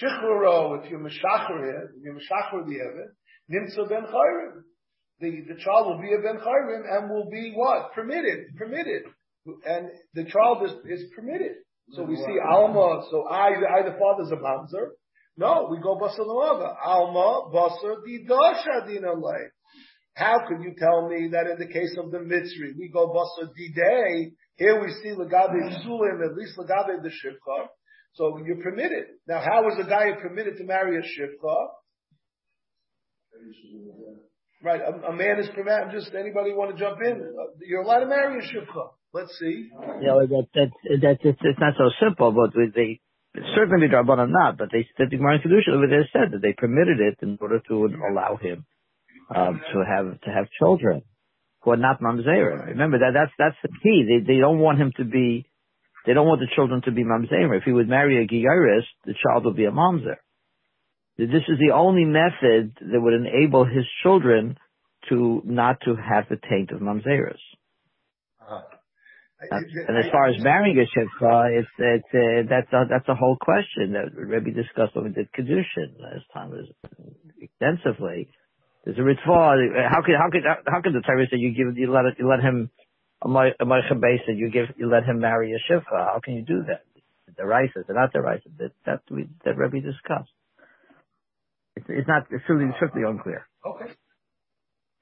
[0.00, 3.08] Shichuro, if you Meshachar it, if you Meshachar the Eved,
[3.50, 4.62] Nimtza Ben Chayrim.
[5.20, 7.92] The, the child will be a Ben Chayrim and will be what?
[7.92, 9.02] Permitted, permitted.
[9.64, 11.56] And the child is, is permitted.
[11.92, 14.90] So we see Alma, so I, I the father's a mamzer.
[15.38, 16.76] No, we go basar.
[16.84, 19.48] Alma, basar, didasha dinalay.
[20.14, 23.48] How can you tell me that in the case of the Mitzri, we go basar
[23.48, 27.68] diday, here we see Lagabe Sulim, at least Lagabe the Shivcha.
[28.14, 29.04] So you're permitted.
[29.28, 31.56] Now how is a guy permitted to marry a Shivcha?
[34.60, 37.22] Right, a, a man is permitted, just anybody want to jump in?
[37.64, 38.90] You're allowed to marry a Shivcha.
[39.14, 39.68] Let's see.
[40.02, 42.96] Yeah, know, that, that, that, it's, it's not so simple, but with the,
[43.54, 47.18] certainly the Rabbanan not, but they, the Gemara Kedusha there said that they permitted it
[47.22, 48.66] in order to allow him,
[49.34, 51.02] um, to have, to have children
[51.60, 52.66] who are not mamzerim.
[52.66, 54.06] Remember that, that's, that's the key.
[54.08, 55.46] They, they don't want him to be,
[56.06, 57.56] they don't want the children to be mamzerim.
[57.56, 60.16] If he would marry a gigaris, the child would be a mamzer.
[61.18, 64.56] This is the only method that would enable his children
[65.08, 67.40] to not to have the taint of mamzeris.
[69.40, 73.36] And as far as marrying a shivcha, it's it's uh, that's a, that's a whole
[73.40, 76.66] question that Rebbe discussed when we did kedushin last time was
[77.40, 78.28] extensively.
[78.88, 79.92] There's a ritva.
[79.92, 82.26] How could how could how could the Torah say you give you let it, you
[82.26, 82.70] let him
[83.20, 85.92] a moicha basin you give you let him marry a shivcha?
[85.92, 86.84] How can you do that?
[87.36, 90.32] The rice is not the rice that that we that Rebbe discussed.
[91.76, 93.46] It's, it's not it's really strictly unclear.
[93.66, 93.92] Okay.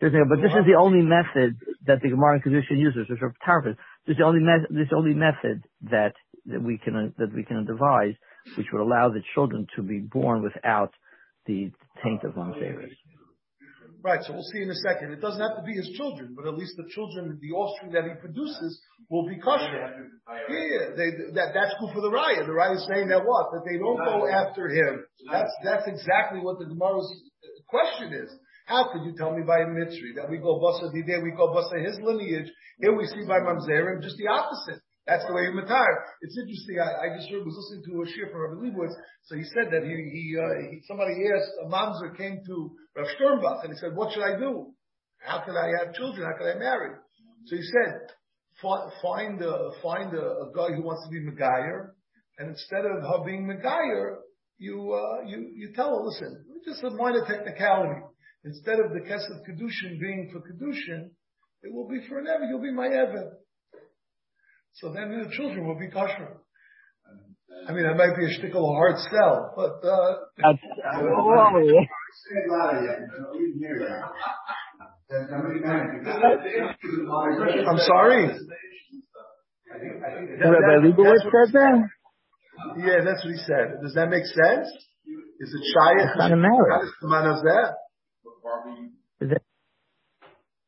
[0.01, 3.77] But this is the only method that the Gemara and Kedushin uses, which are tarfas.
[4.05, 6.13] This is the only me- this is the only method that,
[6.47, 8.15] that we can that we can devise,
[8.59, 10.93] which would allow the children to be born without
[11.47, 11.71] the
[12.03, 12.91] taint of mamzeris.
[14.03, 15.13] Right, so we'll see in a second.
[15.13, 18.05] It doesn't have to be his children, but at least the children, the offspring that
[18.05, 18.81] he produces,
[19.11, 19.67] will be kosher.
[20.49, 22.47] Yeah, they, that, that's good for the raya.
[22.47, 23.51] The raya is saying that what?
[23.53, 25.05] That they don't go after him.
[25.31, 27.11] That's that's exactly what the Gemara's
[27.69, 28.31] question is.
[28.67, 31.55] How could you tell me by a mitzri that we go basa dideh, we go
[31.55, 32.51] basa his lineage?
[32.79, 34.83] Here we see by mamzerim just the opposite.
[35.07, 35.99] That's the way he retired.
[36.21, 36.83] It's interesting.
[36.83, 38.95] I, I just was listening to a shir from Rabbi Leibowitz.
[39.31, 42.57] So he said that he, he, uh, he somebody asked, a mamzer came to
[42.97, 44.75] Rav Sternbach and he said, what should I do?
[45.23, 46.27] How can I have children?
[46.27, 46.99] How can I marry?
[47.47, 48.11] So he said,
[48.61, 51.95] find a, find a, a guy who wants to be Megayer,
[52.39, 54.17] and instead of her being Megayer,
[54.59, 58.01] you, uh, you, you tell her, listen, just a minor technicality.
[58.45, 61.11] Instead of the Kesef Kedushin being for Kedushin,
[61.63, 62.49] it will be for an Eved.
[62.49, 63.31] You'll be my Eved.
[64.81, 66.37] So then the children will be kosher.
[67.67, 70.17] I mean, that might be a shtickle a hard sell, but, uh.
[70.37, 70.59] That's,
[71.17, 71.81] oh,
[77.67, 78.29] I'm sorry?
[80.41, 81.89] Rabbi Leibowitz said that?
[82.77, 83.81] Yeah, that's what he said.
[83.83, 84.69] Does that make sense?
[85.41, 86.09] Is it shayach?
[86.11, 86.37] It's not a.
[86.37, 89.43] How does the man of that?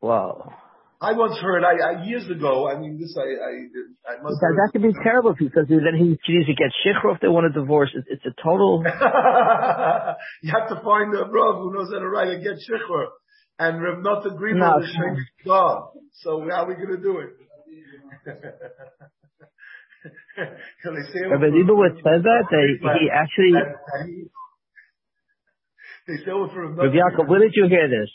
[0.00, 0.54] Wow.
[1.00, 2.68] I once heard, I, I years ago.
[2.68, 4.40] I mean, this I I, I must.
[4.40, 7.46] That, that could be terrible because then he needs to get shikra if they want
[7.46, 7.90] a divorce.
[7.94, 8.82] It, it's a total.
[10.42, 13.06] you have to find a rav who knows how to write and get shikra,
[13.60, 15.90] and Rav not agree No, with the God.
[16.14, 17.30] So how are we going to do it?
[20.82, 22.44] Can they say it Rabbi Leibowitz said that.
[22.50, 23.54] They, he actually.
[26.06, 28.10] They say for Rabbi Yaakov, where did you hear this?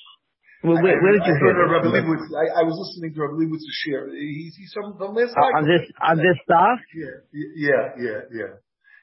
[0.64, 2.08] Where, where, where did you I hear heard Rabbi this?
[2.08, 2.28] Leibowitz.
[2.32, 4.08] I, I was listening to Rabbi Leibowitz's share.
[4.16, 6.80] He's, he's from the last Uh, on this on this stuff?
[6.96, 8.52] Yeah, yeah, yeah, yeah.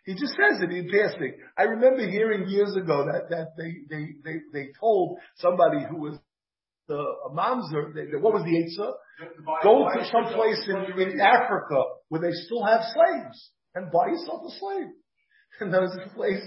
[0.08, 1.36] He just says it in passing.
[1.60, 6.16] I remember hearing years ago that that they they they, they told somebody who was
[6.88, 7.92] the a mamzer.
[7.92, 8.96] They, what was the answer?
[9.62, 11.76] Go to some place in, in Africa
[12.08, 14.88] where they still have slaves and buy yourself a slave.
[15.60, 16.40] And there was a place.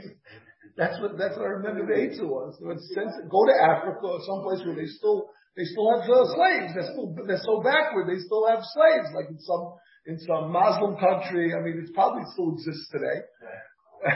[0.75, 2.57] That's what that's what I remember the answer was.
[2.57, 6.73] Go to Africa or someplace where they still they still have uh, slaves.
[6.73, 8.09] They're still they're so backward.
[8.09, 9.77] They still have slaves, like in some
[10.09, 11.53] in some Muslim country.
[11.53, 13.21] I mean, it probably still exists today.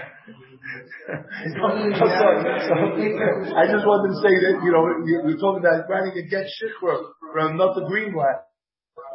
[3.53, 6.97] I just wanted to say that you know you- you're talking about writing against shikra
[7.31, 8.43] from not the Greenblatt.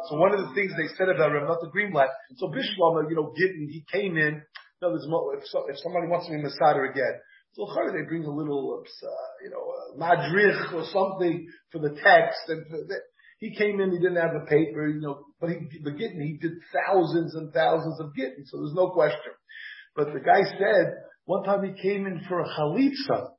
[0.09, 3.31] So one of the things they said about Rav Nata Greenblatt, so Bishlama, you know,
[3.37, 4.41] Gittin, he came in.
[4.81, 7.15] No, if, so, if somebody wants to be Masada again,
[7.53, 9.07] so they bring a little, uh,
[9.43, 9.61] you know,
[9.93, 12.41] a madrich or something for the text.
[12.47, 12.95] And for the,
[13.39, 16.37] he came in, he didn't have the paper, you know, but he, the gittin, he
[16.41, 19.33] did thousands and thousands of gittin, so there's no question.
[19.95, 20.93] But the guy said,
[21.25, 23.29] one time he came in for a chalitza.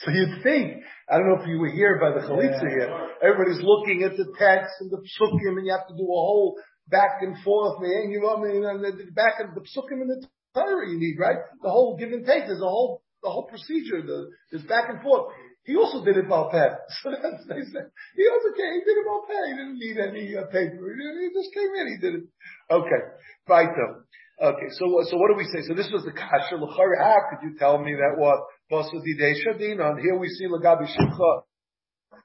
[0.00, 2.68] So you'd think, I don't know if you were here by the chalitza Yeah.
[2.68, 6.20] here, everybody's looking at the text and the psukim and you have to do a
[6.28, 6.56] whole
[6.88, 10.10] back and forth, and you know, I mean, and the back and the psukim and
[10.10, 11.36] the Torah you need, right?
[11.62, 15.02] The whole give and take, there's a whole, the whole procedure, the, there's back and
[15.02, 15.32] forth.
[15.64, 16.76] He also did it Balpeh.
[17.02, 19.42] So that's, they said, he also came, he did it Balpeh.
[19.46, 20.80] He didn't need any uh, paper.
[20.80, 22.24] He, just came in, he did it.
[22.70, 23.02] Okay.
[23.48, 24.02] Right though.
[24.40, 25.60] Okay, so so what do we say?
[25.68, 26.56] So this was the kasha.
[26.56, 28.40] How could you tell me that what
[28.72, 29.90] basa didei shadina?
[29.90, 31.42] And here we see lagabi shikha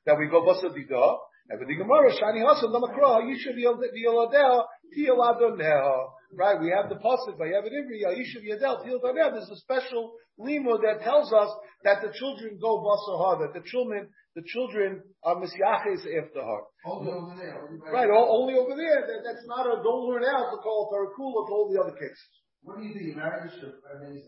[0.05, 1.17] that we go basa dida.
[1.49, 4.65] And with the Gemara, shani hasan lamakra yisha v'yoladeh
[4.97, 6.09] tiyaladoneh.
[6.33, 9.31] Right, we have the pasuk by Yevid Ivri yisha v'yadel tiyaladoneh.
[9.33, 11.49] There's a special limo that tells us
[11.83, 16.59] that the children go basa ha, that the children the children are misyaches after her.
[16.59, 17.69] It over there.
[17.93, 19.07] Right, only over there.
[19.07, 22.29] That, that's not a don't learn out to call Tarakula to all the other cases.
[22.63, 24.21] What do you marry the ship, and then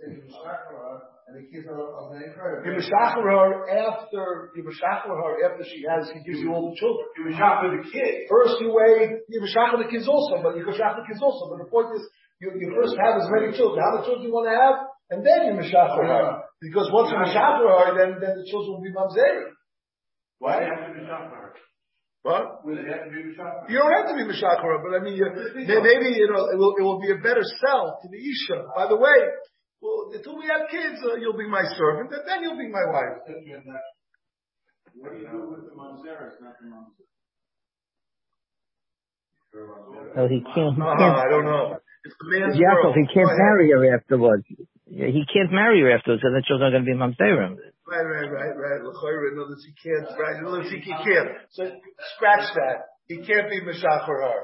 [1.28, 2.63] you say you her, and the kids are of the incredible.
[2.63, 7.05] You her after you mashachar her after she has he gives you all the children.
[7.17, 8.28] You mashachar the kid.
[8.30, 11.51] First you wait, you mashachar the kids also, but you mashachar the kids also.
[11.51, 12.07] But the point is
[12.39, 13.84] you, you first have as many children.
[13.84, 14.75] How many children you want to have?
[15.09, 16.43] And then you mashachar her.
[16.61, 19.51] Because once you mashachar her, then, then the children will be mamzeri.
[20.39, 21.51] Why do you have to be shachar?
[22.23, 22.65] What?
[22.65, 23.69] Will they have to be shachar?
[23.69, 25.28] You don't have to be mashachar, but I mean, you,
[25.59, 28.63] maybe you know it will, it will be a better sell to the isha.
[28.75, 29.19] By the way,
[29.82, 32.86] well, until we have kids, uh, you'll be my servant, and then you'll be my
[32.89, 33.21] wife.
[34.97, 37.05] What do you do with the mamzeres, not the mamzer?
[40.15, 40.75] No, he can't.
[40.75, 41.17] He Uh, can't.
[41.17, 41.78] I don't know.
[42.05, 42.95] It's the man's Yaakov, world.
[42.95, 43.39] he can't Go ahead.
[43.39, 44.45] marry her afterwards.
[44.88, 47.57] He can't marry her afterwards, and the children are going to be mamzerim.
[47.88, 48.82] Right, right, right, right.
[48.84, 50.07] L'chayra, in other words, he can't.
[50.19, 51.30] Right, in other words, he, he can't.
[51.51, 51.71] So
[52.15, 52.86] scratch that.
[53.08, 54.38] He can't be mashachar her.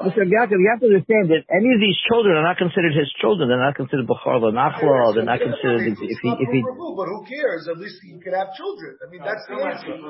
[0.08, 0.24] Mr.
[0.24, 3.52] Yaakov, you have to understand that any of these children are not considered his children.
[3.52, 5.12] They're not considered Bechar Nachla.
[5.12, 6.64] They're not considered if It's he not if he.
[6.64, 7.68] provable, but who cares?
[7.68, 8.96] At least he can have children.
[9.04, 10.00] I mean, that's the answer.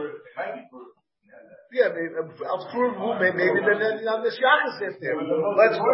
[1.75, 2.15] Yeah, maybe,
[2.47, 3.19] I'll prove who.
[3.19, 5.19] Maybe, maybe then then on the shachas if there.
[5.19, 5.91] Let's go.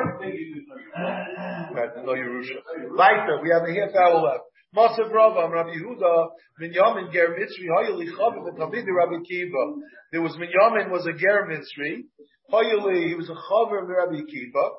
[1.73, 2.61] Right, no Yerusha.
[2.93, 4.52] Weiter, we have a half hour left.
[4.75, 6.29] Masav Rava, Rabbi Yehuda,
[6.61, 9.75] Minyamin Ger Mitzri, Hayali Chavi, the Talmidi Rabbi Kiva.
[10.13, 12.05] There was Minyamin was a Ger Mitzri.
[12.51, 14.71] Hayali, he was a Chaver of Rabbi Kiva.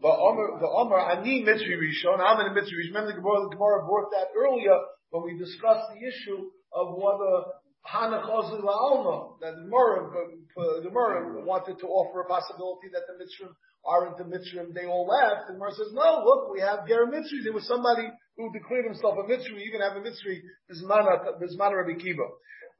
[0.00, 2.94] The Omer, Ani Mitzri Rishon, I'm in a Mitzri Rishon.
[2.94, 4.78] Remember the Gemara, the Gemara brought that earlier
[5.10, 7.44] when we discussed the issue of whether
[7.84, 10.08] Hana Chazli La'alma, that the Gemara,
[10.56, 13.52] the Gemara wanted to offer a possibility that the Mitzrim
[13.84, 15.48] aren't the Mitzrim, they all left.
[15.48, 17.42] And Gemara says, no, look, we have Ger Mitzri.
[17.42, 21.82] There was somebody who declared himself a Mitzri, even have a Mitzri, Bismana, Bismana uh,
[21.82, 22.26] Rabbi Kiva.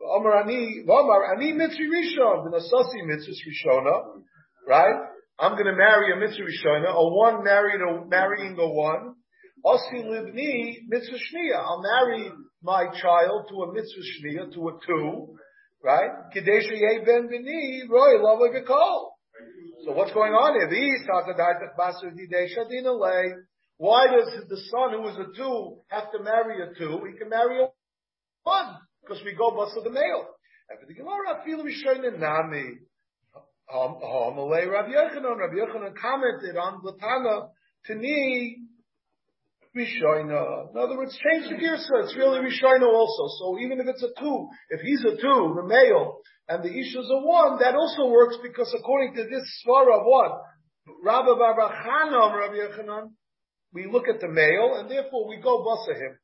[0.03, 4.23] Omar Ani, Omar Ani Mitzri Rishon, the Nasasi Mitzri Rishona,
[4.67, 4.97] right?
[5.39, 9.15] I'm gonna marry a Mitzri Rishona, a one married a, marrying a one.
[9.65, 11.57] Osi Livni Mitzvah Shnia.
[11.57, 12.33] I'll marry
[12.63, 15.37] my child to a Mitzvah Shnia, to a two,
[15.85, 16.11] right?
[16.35, 19.12] Kadesha Yeh Ben Bini, Roy Lava Gekol.
[19.85, 20.71] So what's going on here?
[23.79, 27.01] Why does the son who is a two have to marry a two?
[27.11, 27.67] He can marry a
[28.45, 30.27] one because we go bus of the male.
[32.21, 32.79] Nami.
[33.75, 35.95] Um, um, Hamalei Rabbi Yochanan.
[36.01, 37.49] Commented on the Tana
[37.85, 38.59] Tani
[39.77, 40.71] Rishoina.
[40.71, 43.25] In other words, change the gear so it's really Rishoina also.
[43.39, 46.19] So even if it's a two, if he's a two, the male,
[46.49, 50.43] and the Isha's a one, that also works because according to this svara of what?
[51.03, 53.13] Rabbi Barachanam, Rabbi Yochanan,
[53.73, 56.19] we look at the male and therefore we go basa him.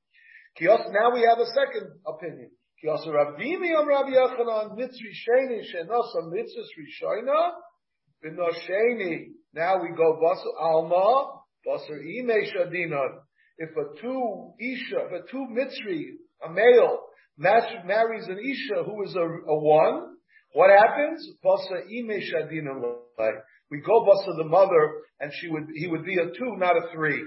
[0.60, 2.50] Now we have a second opinion.
[9.54, 13.27] Now we go basa alma, basa ime shadinan.
[13.58, 16.98] If a two isha, if a two mitzri, a male,
[17.36, 20.16] marries an isha who is a, a one,
[20.52, 21.28] what happens?
[21.44, 22.20] Basa ime.
[23.70, 26.92] We go basa the mother, and she would he would be a two, not a
[26.94, 27.22] three.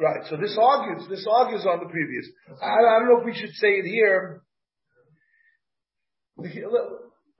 [0.00, 0.24] Right.
[0.30, 1.08] So this argues.
[1.08, 2.26] This argues on the previous.
[2.62, 4.42] I, I don't know if we should say it here.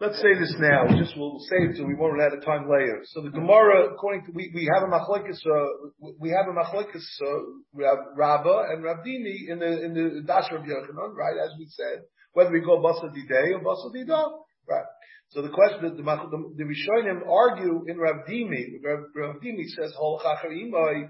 [0.00, 0.86] Let's say this now.
[0.96, 3.02] Just we'll say it so we won't run out of time later.
[3.06, 7.02] So the Gemara, according to we, we have a machlekes, uh, we have a machlekes
[7.20, 7.42] uh,
[7.74, 11.36] Rab- Rabba and Rabdini in the in the Dash Rabbi Yochanan, right?
[11.42, 14.38] As we said, whether we go Basa Didei or Basa Didah,
[14.68, 14.86] right?
[15.30, 18.78] So the question, the, the, the, Rishonim argue in Rabdimi.
[18.84, 21.08] Rab- Rabdimi says, "Hol chacharimai."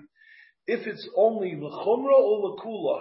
[0.71, 3.01] if it's only l'chumra or l'kula.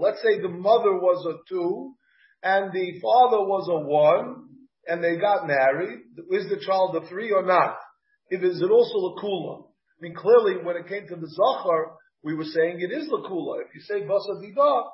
[0.00, 1.94] Let's say the mother was a two,
[2.42, 4.44] and the father was a one,
[4.86, 6.00] and they got married.
[6.30, 7.76] Is the child a three or not?
[8.30, 9.64] If is it also l'kula?
[9.64, 13.62] I mean, clearly, when it came to the zachar, we were saying it is l'kula.
[13.62, 14.84] If you say basa dida,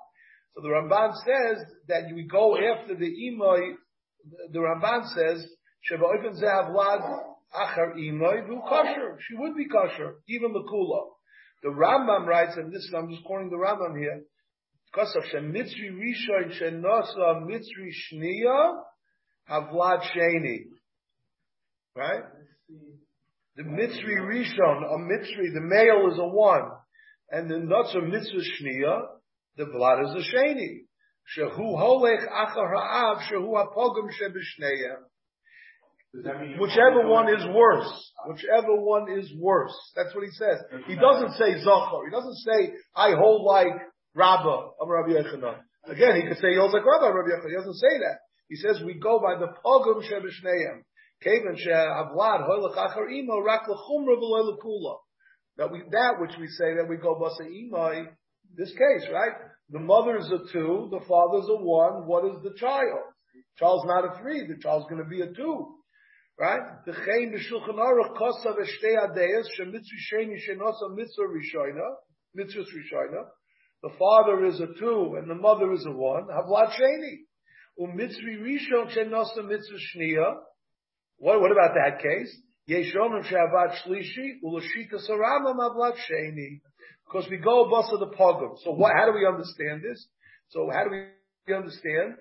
[0.54, 3.74] so the Ramban says that we go after the imay.
[4.52, 5.46] The Ramban says
[5.82, 7.02] sheba oifen zehavlad
[7.54, 9.18] achar vu kosher.
[9.28, 11.10] She would be kosher, even l'kula.
[11.62, 14.22] The Rambam writes, and this I'm just quoting the Rambam here.
[14.96, 18.80] Of shemitzri rishon shenasa mitzri shniya
[19.50, 20.66] havlad sheni.
[21.96, 22.22] Right?
[23.56, 26.70] The mitzri rishon, a mitzri, the male is a one,
[27.30, 29.00] and the nuts of mitzvah shniya,
[29.56, 30.86] the vlad is a sheni.
[31.36, 34.96] Shehu holech achar ha'av, shehu ha'pogam shebishneya.
[36.60, 38.12] Whichever one is worse.
[38.26, 39.74] Whichever one is worse.
[39.96, 40.60] That's what he says.
[40.86, 42.04] He doesn't say Zachar.
[42.04, 43.72] He doesn't say, I hold like
[44.14, 45.58] Rabbah of Rabbi Yochanan.
[45.86, 47.50] Again, he could say he holds like Rabbah of Rabbi Yochanan.
[47.50, 48.18] He doesn't say that.
[48.48, 50.82] He says we go by the Pogum Shebishneim.
[51.24, 54.96] Kaven She'avlad Hoylach Achar Imo Rak L'kula.
[55.56, 58.06] That we, that which we say that we go Basa Imai,
[58.56, 59.32] this case, right?
[59.70, 63.00] The mother is a two, the father's a one, what is the child?
[63.58, 65.78] Child's not a three, the child's gonna be a two.
[66.38, 66.60] Right?
[66.84, 71.94] The Chaim B'Shulchan Aruch Kosa V'Shtei Adeyas Shemitzri Sheni Shenosa Mitzvah Rishoina
[72.34, 72.64] Mitzvah
[73.84, 76.24] The father is a two and the mother is a one.
[76.24, 77.28] Havlat Sheni
[77.78, 80.36] Umitzri Rishon Mitzvah Shnia
[81.18, 82.34] What, what about that case?
[82.66, 86.62] Yeshomim Shavat Shlishi Ulashita Saramam Havlat Sheni
[87.04, 88.56] Because we go bus of the pogrom.
[88.64, 90.06] So what, how do we understand this?
[90.48, 92.14] So how do we understand?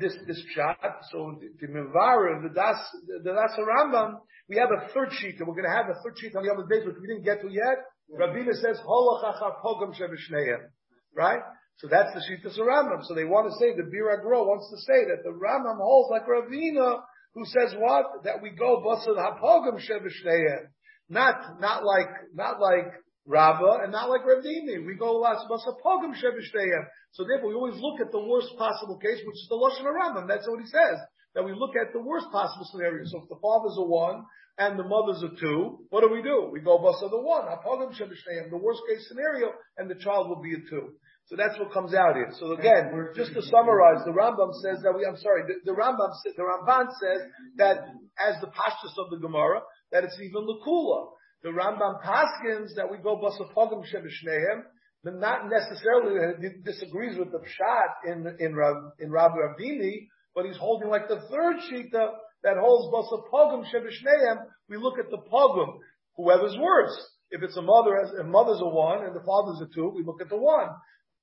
[0.00, 0.78] this this shot.
[1.10, 2.78] So the Mivara, the Das
[3.24, 6.16] the Das Rambam, we have a third sheet, and we're going to have a third
[6.16, 7.82] sheet on the other days, which we didn't get to yet.
[8.14, 10.70] Rabina says Holachachar Pogam Shevishneim,
[11.16, 11.40] right?
[11.78, 13.04] So that's the sheet of Rambam.
[13.04, 16.10] So they want to say the Bira Gro wants to say that the Rambam holds
[16.10, 17.00] like Ravina,
[17.34, 20.68] who says what that we go Basad HaPogam Shevishneim,
[21.08, 22.92] not not like not like
[23.26, 26.84] Rabba and not like Rav We go last pogam shebishteyem.
[27.12, 30.28] So therefore, we always look at the worst possible case, which is the lashon Rambam.
[30.28, 30.98] That's what he says.
[31.36, 33.04] That we look at the worst possible scenario.
[33.04, 34.24] So if the father's a one
[34.56, 36.48] and the mother's a two, what do we do?
[36.50, 40.54] We go basa the one, pogam the worst case scenario, and the child will be
[40.56, 40.96] a two.
[41.28, 42.32] So that's what comes out here.
[42.40, 45.76] So again, we're just to summarize, the Rambam says that we, I'm sorry, the, the
[45.76, 47.20] Rambam, the Ramban says
[47.58, 47.78] that
[48.16, 49.60] as the pashtus of the Gemara,
[49.92, 51.10] that it's even lakula
[51.42, 54.62] the Rambam Paskins that we go basafogim shebishnehem,
[55.04, 56.18] but not necessarily
[56.64, 61.20] disagrees with the pshat in in Rav in Rabbi Rabdini, but he's holding like the
[61.28, 62.10] third shita
[62.44, 64.44] that holds basafogim shebishnehem.
[64.68, 65.78] We look at the pogum,
[66.16, 66.94] whoever's worse.
[67.32, 70.20] If it's a mother, a mother's a one and the father's a two, we look
[70.20, 70.68] at the one.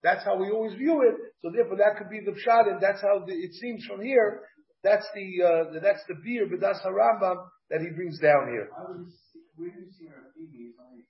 [0.03, 1.15] That's how we always view it.
[1.41, 4.41] So therefore, that could be the pshat, and that's how the, it seems from here.
[4.83, 7.37] That's the uh, that's the beer, but that's Harambam
[7.69, 8.67] that he brings down here
[9.57, 11.05] we do see our only,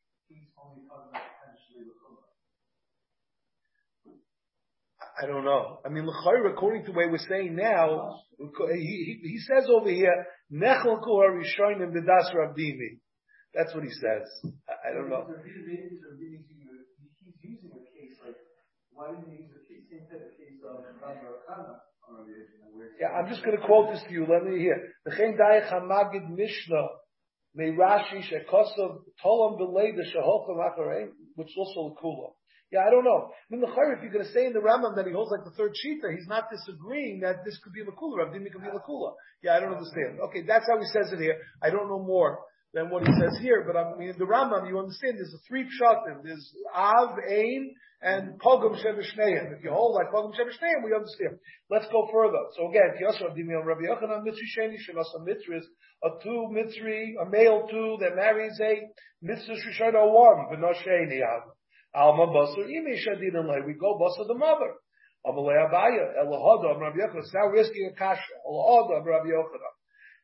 [5.22, 5.80] I don't know.
[5.86, 9.89] I mean, l'chayr, according to the way we're saying now, he, he, he says over
[9.89, 12.99] here, nechel ku harishonim b'das rabdimi.
[13.53, 14.28] That's what he says.
[14.68, 15.28] I, I don't know.
[15.45, 15.68] He's
[17.41, 18.18] using a case
[18.93, 20.43] why didn't he use a case, same type of case
[22.99, 24.26] yeah, I'm just going to quote this to you.
[24.30, 24.78] Let me hear.
[25.05, 26.88] The Chen Dayach Hamagid Mishnah
[27.55, 32.32] May Rashi shekosov tolam belay the sheholcham acharei, which is also kula.
[32.74, 33.30] Yeah, I don't know.
[33.30, 35.45] I mean, the if you're going to say in the Rambam that he holds like
[35.45, 38.26] the third shita, he's not disagreeing that this could be lakula.
[38.26, 39.13] Rav Dimi could be lakula.
[39.45, 40.17] Yeah, I don't understand.
[40.26, 41.38] Okay, that's how he says it here.
[41.61, 42.41] I don't know more
[42.74, 45.43] than what he says here, but I mean, in the Rambam, you understand, there's a
[45.45, 46.26] three pshatim.
[46.26, 49.53] There's Av, Ein, and Pogum Shevishneim.
[49.53, 51.38] If you hold like Pogum Shevishneim, we understand.
[51.69, 52.41] Let's go further.
[52.57, 55.61] So again, Kiyosar Dimi on Rabbi Yochanan Mitzri Sheni Shenasa Mitzris,
[56.03, 58.82] a two Mitzri, a male two that marries a
[59.24, 61.21] Mitzri Shishayda one, but no Sheni
[61.96, 64.74] Alma Basar Imi Shadin We go Basar the mother.
[65.26, 67.34] Amalei Abaya, Elahoda, Rabbi Yochanan.
[67.34, 68.22] Now risking a kasha.
[68.50, 69.74] Elahoda, Rabbi Yochanan.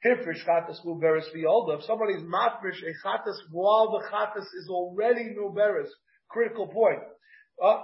[0.06, 1.80] Hifrish chatas muberes v'yolda.
[1.80, 5.90] If somebody's mafrish a chatas while the chatas is already muberes,
[6.30, 7.02] critical point.
[7.62, 7.82] Uh,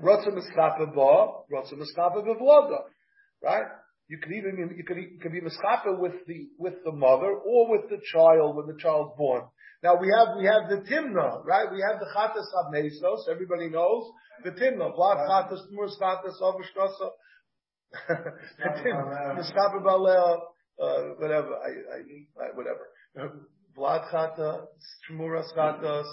[0.00, 2.78] miskapa ba, rotza miskapa bevloda.
[3.42, 3.66] Right?
[4.08, 7.70] You can even you can, you can be miskapa with the with the mother or
[7.70, 9.44] with the child when the child's born.
[9.82, 11.70] Now we have we have the timna, right?
[11.72, 13.28] We have the chatas abnesos.
[13.30, 14.10] Everybody knows
[14.44, 14.96] the timna.
[14.96, 17.10] Vlad chatas, tmur chatas, avishkasa.
[19.36, 20.38] Miskapa balea
[20.80, 22.88] uh, whatever, I, I, I, whatever.
[23.76, 24.66] Vlad chata,
[25.10, 26.06] shmuras chatas,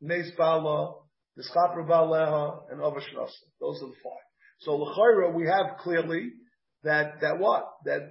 [0.00, 0.94] Nes Bala,
[1.38, 3.46] Nischapra Baleha, and Avashnasa.
[3.60, 4.26] Those are the five.
[4.60, 6.32] So L'chaira, we have clearly
[6.84, 7.64] that, that what?
[7.84, 8.10] That,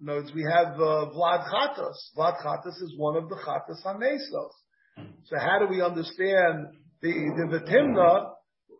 [0.00, 1.96] in other words, we have uh, Vlad Chatas.
[2.16, 4.50] Vlad Chatas is one of the Chatas HaMesos.
[5.24, 6.66] So how do we understand
[7.02, 8.30] the, the, the Timna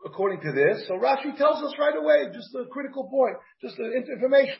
[0.06, 0.86] according to this?
[0.86, 4.58] So Rashi tells us right away, just a critical point, just the information.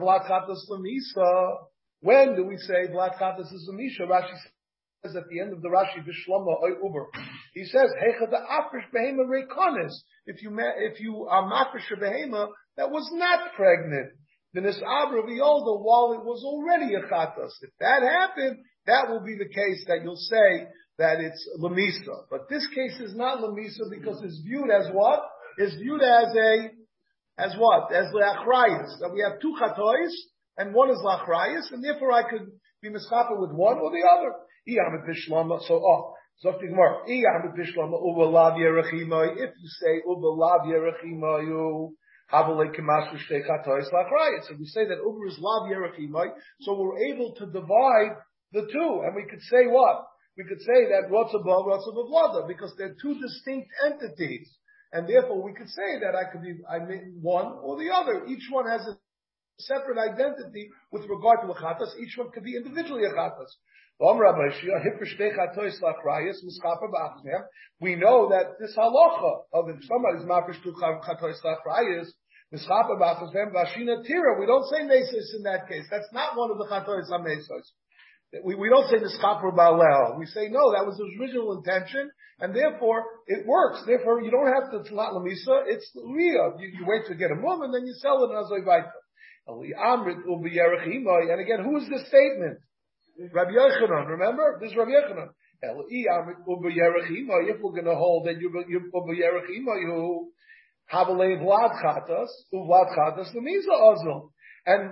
[0.00, 0.26] Vlad.
[2.00, 4.08] When do we say Vlad Chatas is Lamisha?
[4.08, 4.34] Rashi
[5.04, 7.06] says at the end of the Rashi, Vishlama Uber.
[7.54, 7.90] He says,
[8.30, 9.90] the Afrish Behema.
[10.26, 14.12] If you, if you are Mafresh Behema that was not pregnant,
[14.52, 17.52] then this Abra Violda, while it was already a Chatas.
[17.62, 20.66] If that happened, that will be the case that you'll say
[20.98, 22.24] that it's Lamisa.
[22.30, 25.20] But this case is not Lamisa because it's viewed as what?
[25.58, 26.70] It's viewed as a,
[27.38, 27.92] as what?
[27.92, 29.00] As Leachrayas.
[29.00, 30.12] That we have two Chatois,
[30.56, 32.48] and one is Lachrayas, and therefore I could
[32.88, 34.32] be Miskapa with one or the other.
[35.66, 36.14] So, oh,
[36.44, 37.16] Zok Gemara, if
[38.96, 41.92] you say ubalav yerechimayu,
[42.32, 44.42] havalei kemashu shtei chatois lachrayit.
[44.48, 46.28] So we say that uber is lav yerechimai,
[46.60, 48.16] so we're able to divide
[48.52, 50.04] the two, and we could say what?
[50.36, 54.50] We could say that what's above, what's above vlada, because they're two distinct entities,
[54.92, 58.26] and therefore we could say that I could be I mean one or the other.
[58.26, 58.98] Each one has a
[59.58, 61.96] separate identity with regard to a chatas.
[62.00, 63.50] Each one could be individually a chatas.
[63.98, 64.12] We
[67.96, 72.08] know that this halacha of if somebody's mafish to chatois lachrayis,
[72.52, 74.38] mischaper b'achashem vashina tira.
[74.38, 75.86] We don't say mesos in that case.
[75.90, 77.72] That's not one of the chatois mesos.
[78.44, 80.18] We, we don't say mischaper ba'aleh.
[80.18, 83.82] We say no, that was his original intention, and therefore it works.
[83.86, 85.64] Therefore, you don't have to not lamisa.
[85.68, 86.52] It's ria.
[86.58, 88.60] You, you wait to get a mum and then you sell it as a
[89.48, 92.58] And again, who is this statement?
[93.32, 94.58] Rabbi Yochanan, remember?
[94.60, 95.28] This is Rabbi Yochanan.
[95.62, 98.50] If we're going to hold that you
[100.92, 104.32] a vlad chatas, vlad chatas lemiza azul.
[104.66, 104.90] And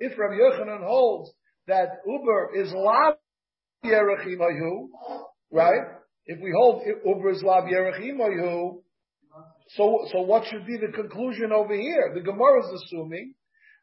[0.00, 1.30] if Rabbi Yochanan holds
[1.66, 3.14] that Uber is lav
[3.84, 4.88] yerechimayu,
[5.52, 5.82] right?
[6.26, 8.82] If we hold Uber is lav yerechimayu,
[9.76, 12.12] so so what should be the conclusion over here?
[12.14, 13.34] The Gemara is assuming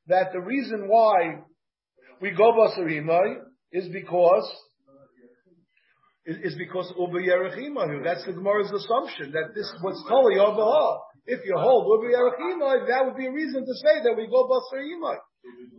[0.08, 1.42] that the reason why
[2.22, 3.42] we go basarimai
[3.72, 4.52] is because
[6.26, 8.04] is because yerechimahu.
[8.04, 10.36] That's the Gemara's assumption that this what's totally
[11.28, 14.50] If you hold uber yerechimahu, that would be a reason to say that we go
[14.50, 15.18] basarimai.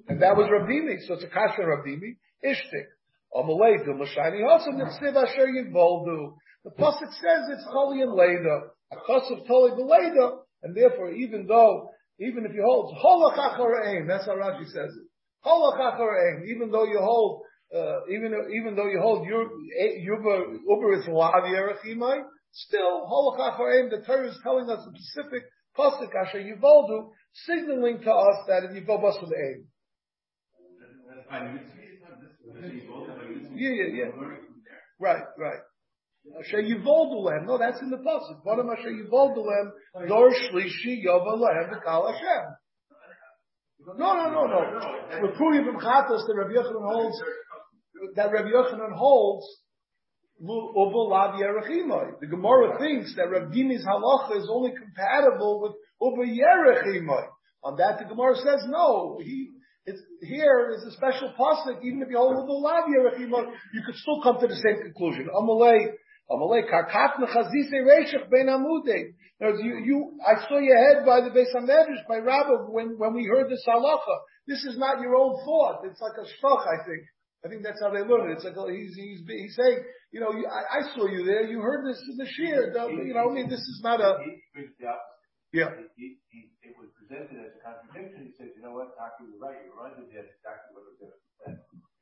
[0.09, 1.07] And that was Rabdimi.
[1.07, 2.17] So it's a kasha Rabdimi.
[2.45, 2.87] Ishtik.
[3.35, 6.35] Amalei the Lashani Hasam Nitzniv Asher Yivoldu.
[6.65, 8.71] The pasuk says it's Choli and Leda.
[8.93, 10.39] A kos of Toli Beleda.
[10.63, 15.07] And therefore, even though, even if you hold Holach Aim, that's how Rashi says it.
[15.45, 17.43] Holach Aim, even though you hold,
[17.75, 24.05] uh, even even though you hold Uber Uber is Lav Yerachimai, still Holach Aim, the
[24.07, 25.43] Torah is telling us a specific
[25.77, 27.11] pasuk Asher Yivoldu,
[27.45, 29.67] signaling to us that if you go bus with aim.
[33.55, 34.11] Yeah, yeah, yeah.
[34.99, 35.61] Right, right.
[36.41, 37.47] Asher yivoldu lem.
[37.47, 38.43] No, that's in the pasuk.
[38.45, 39.73] Bottom asher yivoldu lem.
[40.09, 42.45] Dor shlishi yova lehem v'kal Hashem.
[43.99, 44.61] No, no, no, no.
[45.11, 47.23] From Chatos that Rabbi Yochanan holds
[48.17, 49.47] that Rabbi Yochanan holds
[50.39, 57.27] the Gemara thinks that Rabbi Dimi's halacha is only compatible with Uber Yerechimai.
[57.65, 59.19] On that, the Gemara says no.
[59.23, 59.53] He,
[59.87, 61.83] it's, here is a special pasuk.
[61.83, 65.29] Even if you hold Uber Lav Yerechimai, you could still come to the same conclusion.
[65.35, 65.95] Amalei,
[66.31, 69.15] Amalei, Karkat Nechazise Reishach Ben Amudei.
[69.41, 73.25] You, you, I saw your head by the Beis Hamedrash, by Rabbi, when, when we
[73.27, 74.17] heard this halacha.
[74.49, 75.85] This is not your own thought.
[75.85, 77.05] It's like a shtoch, I think.
[77.45, 78.41] I think that's how they learn it.
[78.41, 79.79] It's like he's he's he's saying,
[80.11, 81.47] you know, I, I saw you there.
[81.47, 82.73] You heard this in the shear.
[82.75, 84.19] You know, I mean, this is not a.
[85.53, 85.71] Yeah.
[85.97, 88.27] He, he, it was presented as a contradiction.
[88.27, 89.63] He says, you know what, doctor, you're right.
[89.63, 89.95] You're right.
[89.95, 91.15] That's exactly what it was.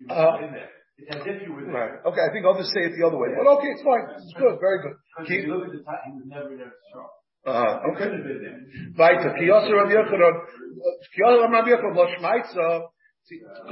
[0.01, 0.73] You were uh, in there.
[0.97, 1.75] It's as if you were there.
[1.75, 2.07] Right.
[2.07, 2.23] Okay.
[2.23, 3.35] I think I'll just say it the other way.
[3.35, 4.07] But okay, it's fine.
[4.15, 4.63] It's good.
[4.63, 4.95] Very good.
[4.95, 7.11] Because if you look at the time, he was never there strong.
[7.43, 8.15] Uh, okay.
[8.95, 9.35] Weiter.
[9.35, 10.35] Kiyosar Rav Yochanan.
[11.19, 11.99] Kiyosar Rav Yochanan.
[11.99, 12.87] Lo Shmaitza.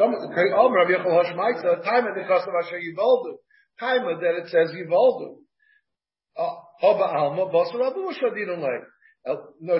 [0.02, 1.84] Om Rav Yochanan Lo Shmaitza.
[1.86, 2.42] Time at the uh-huh.
[2.42, 3.38] cost uh, of Asher Yivoldu.
[3.78, 5.38] Time that it says Yivoldu.
[6.82, 7.46] Hoba uh, Alma.
[7.54, 8.82] Basar Abu Shadin Lay.
[9.24, 9.78] Uh, no,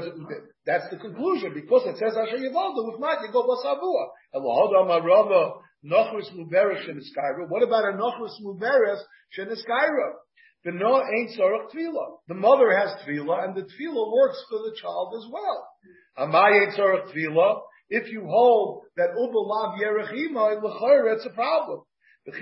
[0.64, 2.95] that's the conclusion because it says Asher Yivoldu.
[2.95, 4.14] If not, you go Basabua.
[4.32, 5.59] Elohod Amarava.
[5.85, 7.49] Nochris Muberes Sheniskaira.
[7.49, 9.01] What about a Nochris Muberes
[9.37, 10.12] Sheniskaira?
[10.64, 12.18] The no ain't sorach tefillah.
[12.28, 15.68] The mother has tefillah, and the tefillah works for the child as well.
[16.18, 17.62] Amay ain't sorach tefillah.
[17.89, 21.83] If you hold that ubalav yerechima in l'chayr, it's a problem.
[22.24, 22.37] That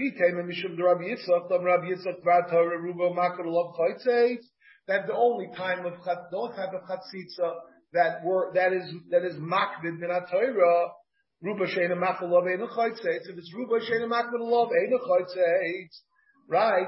[5.07, 5.95] the only time of
[6.35, 7.55] only type of chatzitza
[7.95, 10.93] that were that is that is makbid min Torah,
[11.43, 15.89] ruba sheina makalov ein If it's ruba sheina makbid lov ein
[16.49, 16.87] right?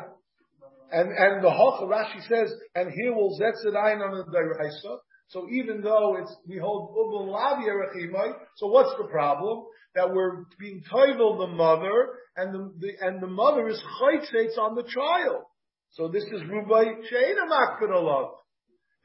[0.90, 4.98] And and the Hocha Rashi says, and here will zetzadayin on the deraisa.
[5.28, 9.64] So even though it's we hold ubul lavi so what's the problem?
[9.94, 14.74] That we're being toivel the mother, and the, the and the mother is chaytzeitz on
[14.74, 15.44] the child.
[15.92, 18.30] So this is rubai sheina makbid alav.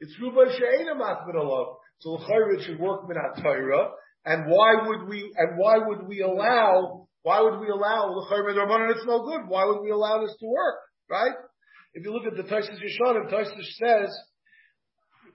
[0.00, 1.76] It's rubai sheina makbid alav.
[2.00, 3.90] So the Chayrit should work minat Torah.
[4.28, 5.32] And why would we?
[5.36, 7.08] And why would we allow?
[7.22, 9.48] Why would we allow the chayre It's no good.
[9.48, 10.76] Why would we allow this to work?
[11.08, 11.32] Right?
[11.94, 14.10] If you look at the Taisus Yeshanim, Taisus says,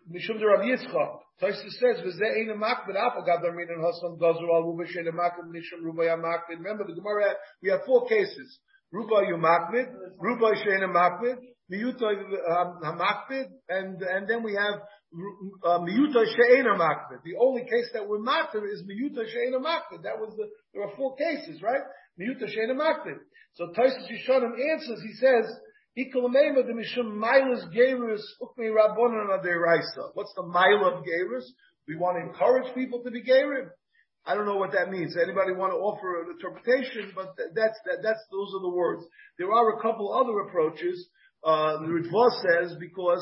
[0.07, 4.45] Mishum de Rav Yitzchak, Taisus says, "V'zeh ein makbid apel gad darmin and hasam gazer
[4.45, 7.33] al ruba shein makbid mishum ruba yamakbid." Remember the Gemara.
[7.63, 8.59] We have four cases:
[8.91, 9.89] ruba yumakbid,
[10.19, 11.39] ruba shein makbid,
[11.71, 14.81] miyuta um, hamakbid, and and then we have
[15.13, 16.77] miyuta she'ena.
[17.23, 20.03] The only case that we're makbid is miyuta she'ena makbid.
[20.03, 21.81] That was the, there are four cases, right?
[22.19, 23.17] Miyuta she'ena makbid.
[23.53, 25.45] So Taisus Yishanim answers, he says,
[25.95, 30.09] the mishum milas gerus ukmi rabbonon aderaisa.
[30.13, 31.45] What's the mile of gerus?
[31.87, 33.69] We want to encourage people to be gerim.
[34.25, 35.17] I don't know what that means.
[35.21, 37.11] Anybody want to offer an interpretation?
[37.13, 39.03] But that's that, that's those are the words.
[39.37, 41.09] There are a couple other approaches.
[41.43, 43.21] Uh, the Ritva says because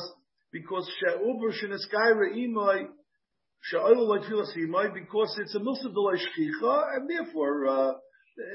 [0.52, 2.88] because she'uber sheneskaira imai
[4.94, 7.92] because it's a milsa shchicha, and therefore, uh,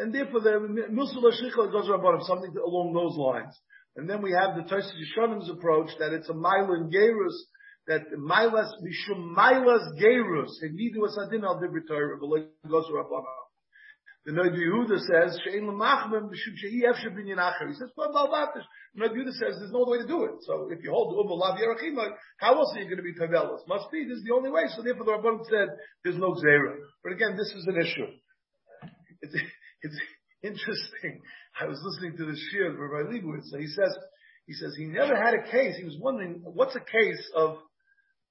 [0.01, 0.59] and therefore the
[0.91, 3.57] milsa shchicha goes rabbanim, something along those lines.
[3.95, 7.33] And then we have the Tosis Yishonim's approach that it's a Milan Gerus,
[7.87, 12.19] that Milas Mishum Milas Gerus, and Nidu Asadin al Dibritor,
[12.69, 13.46] goes rabbanim.
[14.27, 17.69] The Noid Yehuda says, Shein Lamachmem Mishum Shei Efshe Binyan Acher.
[17.69, 18.65] He says, Well, Balbatish.
[18.99, 20.33] Noid Yehuda says, there's no other way to do it.
[20.41, 23.13] So if you hold the Uba Lav Yerachima, how else are you going to be
[23.13, 23.65] Pavelis?
[23.69, 24.63] Must be, this is the only way.
[24.75, 25.69] So therefore the Rabban said,
[26.03, 26.75] there's no Zera.
[27.05, 28.07] But again, this is an issue.
[29.21, 29.33] It's,
[29.83, 29.95] it's
[30.43, 31.21] interesting.
[31.61, 33.49] I was listening to the Shir Rabbi Leibowitz.
[33.49, 33.95] So he says,
[34.45, 35.77] he says he never had a case.
[35.77, 37.59] He was wondering, what's a case of,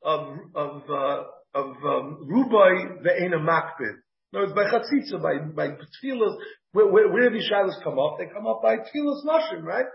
[0.02, 1.22] of, of, uh,
[1.54, 3.96] of, um, Rubai Ve'ena Makbid?
[4.36, 6.36] No, it's by chatzitza, by by tefillas.
[6.72, 8.18] Where, where, where these shilas come up?
[8.18, 9.86] They come up by tefillas nashim, right?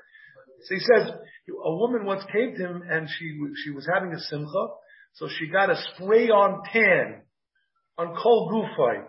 [0.64, 4.20] So he says a woman once came to him and she she was having a
[4.20, 4.68] simcha,
[5.14, 7.22] so she got a spray on tan
[8.00, 9.04] on kol gufay.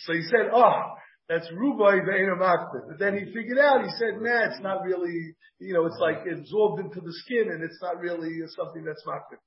[0.00, 0.82] so he said, "Oh,
[1.28, 3.84] that's rubai ve'inamakbid." But then he figured out.
[3.84, 5.36] He said, "Nah, it's not really.
[5.60, 9.38] You know, it's like absorbed into the skin, and it's not really something that's makbid."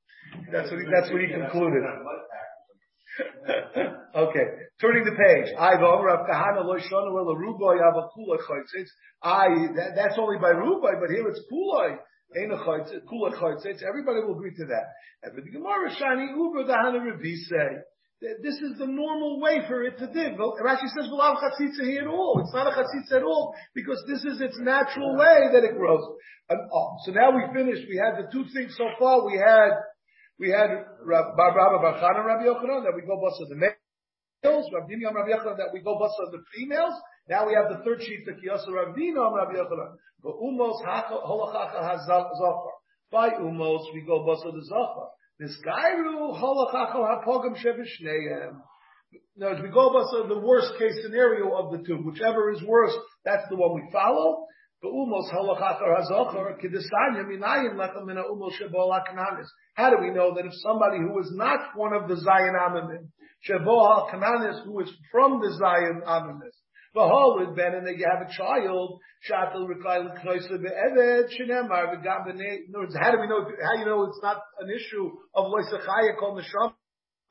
[0.50, 1.84] That's what he, that's what he concluded.
[4.16, 4.46] okay,
[4.80, 5.54] turning the page.
[5.58, 5.76] I
[9.76, 11.98] that, that's only by rubai, but here it's kulai.
[12.34, 14.86] Everybody will agree to that.
[15.24, 15.42] The
[17.50, 17.84] say.
[18.44, 20.38] This is the normal way for it to do.
[20.64, 24.24] Rashi says, "V'lav chatzitza here at all." It's not a chatzitza at all because this
[24.24, 26.04] is its natural way that it grows.
[26.50, 27.88] And, oh, so now we finished.
[27.90, 29.26] We had the two things so far.
[29.26, 29.72] We had
[30.42, 30.74] we had
[31.06, 35.58] Rabbi Bar Chana Rabbi Yochanan that we go bust the males, Rabbi Dimi Rabbi Yochanan
[35.58, 36.96] that we go bust the females.
[37.30, 40.02] Now we have the third sheet, the Kiyasa Rabbi Dino Rabbi Yochanan.
[40.24, 42.74] But umos holachacha hazachar.
[43.12, 45.14] By umos we go bust the zachar.
[45.38, 48.58] This holachacha hapogam shevishneim.
[49.38, 53.48] Now, we go bust the worst case scenario of the two, whichever is worse, that's
[53.50, 54.48] the one we follow.
[54.84, 54.96] How do
[60.02, 63.12] we know that if somebody who is not one of the Zion Amimim,
[63.48, 66.50] Shebo Kananis, who is from the Zion Amimim,
[66.94, 72.74] Behold, Ben, and they have a child, Shatel Reklail Kloisa Be'eved, Shinemar, V'gam B'nei, in
[72.76, 76.18] other words, how do we know, how you know it's not an issue of Loisachaya
[76.20, 76.74] called Neshama,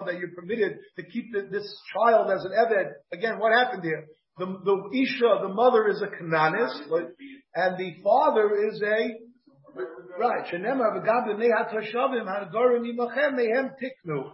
[0.06, 2.92] that you're permitted to keep this child as an Eved?
[3.12, 4.06] Again, what happened here?
[4.38, 6.88] The, the Isha, the mother is a Cananis,
[7.54, 9.18] and the father is a
[10.18, 10.46] right.
[10.52, 14.32] Shenemar v'gam b'nei hatashavim hagarim imachem mehem tiknu.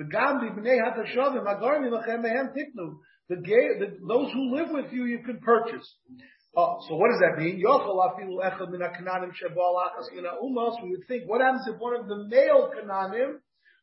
[0.00, 2.96] V'gam b'nei hatashavim hagarim imachem mehem tiknu.
[3.28, 5.96] The, those who live with you, you can purchase.
[6.56, 7.56] Oh, so what does that mean?
[7.56, 7.64] We
[10.90, 13.40] would think, what happens if one of the male kananim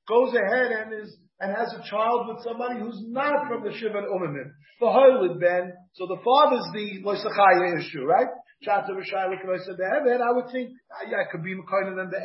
[0.07, 4.07] goes ahead and is and has a child with somebody who's not from the Shivan
[4.07, 4.51] Umimim.
[4.79, 8.27] The Hoylid Ben, so the father's the Loisachaya issue, right?
[8.67, 10.69] I would think,
[11.09, 12.19] yeah, I could be Mekoinen than the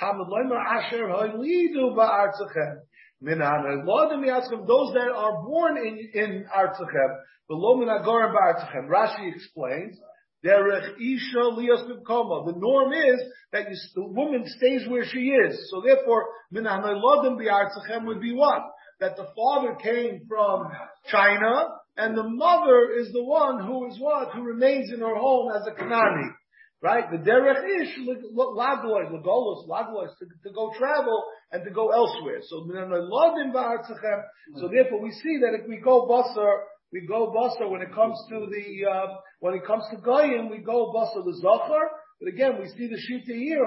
[0.00, 1.08] Tamad Loimer Asher
[4.66, 7.16] those that are born in, in Artzachem,
[7.48, 8.88] the Lomin Agorim Ba'artzachem.
[8.88, 9.98] Rashi explains,
[10.44, 11.82] Derech Isha Lias.
[11.86, 15.70] The norm is that you, the woman stays where she is.
[15.70, 18.62] So therefore, Minan Lodim B'artzachem would be what?
[19.00, 20.70] That the father came from
[21.10, 24.32] China, and the mother is the one who is what?
[24.34, 26.28] Who remains in her home as a Kanani.
[26.82, 27.10] Right?
[27.10, 27.98] The derech ish
[28.36, 32.40] laglois, lagolos, laglois, to go travel and to go elsewhere.
[32.42, 32.68] So
[34.60, 38.18] so therefore we see that if we go basar, we go basar when it comes
[38.28, 39.06] to the uh,
[39.40, 41.90] when it comes to goyim, we go basar the zachar.
[42.20, 43.66] But again, we see the shita here,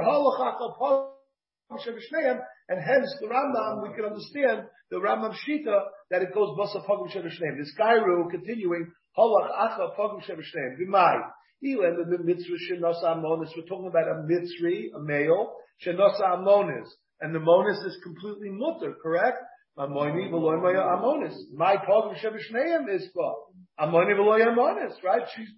[2.69, 5.79] and hence the Rambam, we can understand the Rambam shita
[6.11, 7.57] that it goes basar pagum shevishneim.
[7.57, 10.77] This Gairu continuing halach acha pagum shevishneim.
[10.79, 11.17] B'mai.
[11.61, 15.55] Even the mitzvah shenos amonis, we're talking about a mitzri, a male,
[15.85, 16.87] shenos amonis,
[17.19, 19.39] and the monis is completely mutter, correct?
[19.77, 21.35] Amoini v'loy maya amonis.
[21.55, 23.35] My pogum shevishneim is for
[23.79, 25.23] amoni v'loy amonis, right?
[25.35, 25.49] She's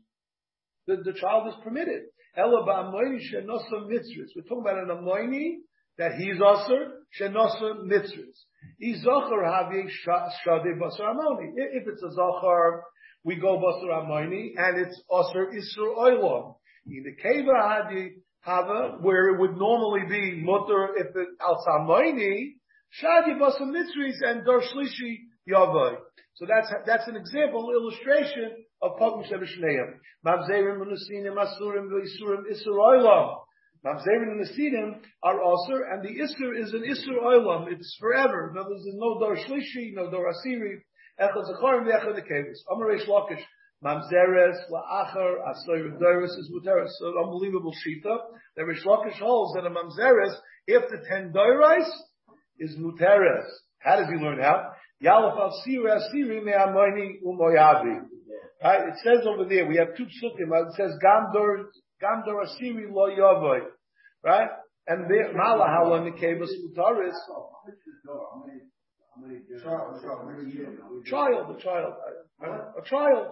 [0.87, 2.03] the, the child is permitted.
[2.37, 4.31] Ela ba'amoini shenosa mitzvahs.
[4.35, 5.57] We're talking about an amoini
[5.97, 6.73] that he's also
[7.19, 8.37] shenosa mitzvahs.
[8.83, 11.53] Izocher havi shade basar amoni.
[11.55, 12.81] If it's a zochar
[13.23, 16.55] we go Basar Amayni, and it's Osir Isur Oilom.
[16.87, 22.53] In the Keva Hadi Hava, where it would normally be Mutter if it's Al Samayni,
[23.01, 25.17] Shadi Basar Mitzris and Dar Shlishi
[25.47, 25.97] Yavai.
[26.35, 29.99] So that's, that's an example, illustration of Pagum Shevishneim.
[30.25, 33.35] Mavzerim Unusinim Asurim V'Isurim Isur Oilom.
[33.85, 37.71] Mamzerim and Nesidim are Osir, and the Isur is an Isur Oilam.
[37.71, 38.51] It's forever.
[38.51, 40.81] In other words, there's no Dar Shlishi, no Dar Asiri.
[41.19, 42.59] Echad Zachorim v'Echad Nekevis.
[42.71, 43.41] Amar Reish Lakish.
[43.83, 46.91] Mamzeres la'achar asoy redoris is muteris.
[46.99, 48.17] So unbelievable shita.
[48.55, 50.35] That Reish Lakish holds that a mamzeres,
[50.67, 51.89] if the ten doirais,
[52.59, 53.47] is muteris.
[53.79, 54.73] How does he learn how?
[55.03, 58.01] Yalaf al siri asiri me'amoini umoyavi.
[58.63, 58.89] Right?
[58.89, 60.67] It says over there, we have two psukim.
[60.67, 61.65] It says gamdor,
[62.01, 63.61] gamdor asiri lo yavoy.
[64.23, 64.49] Right?
[64.87, 67.15] And there, mala how on the kebus mutaris.
[71.05, 71.93] Child, a child,
[72.77, 73.27] a child.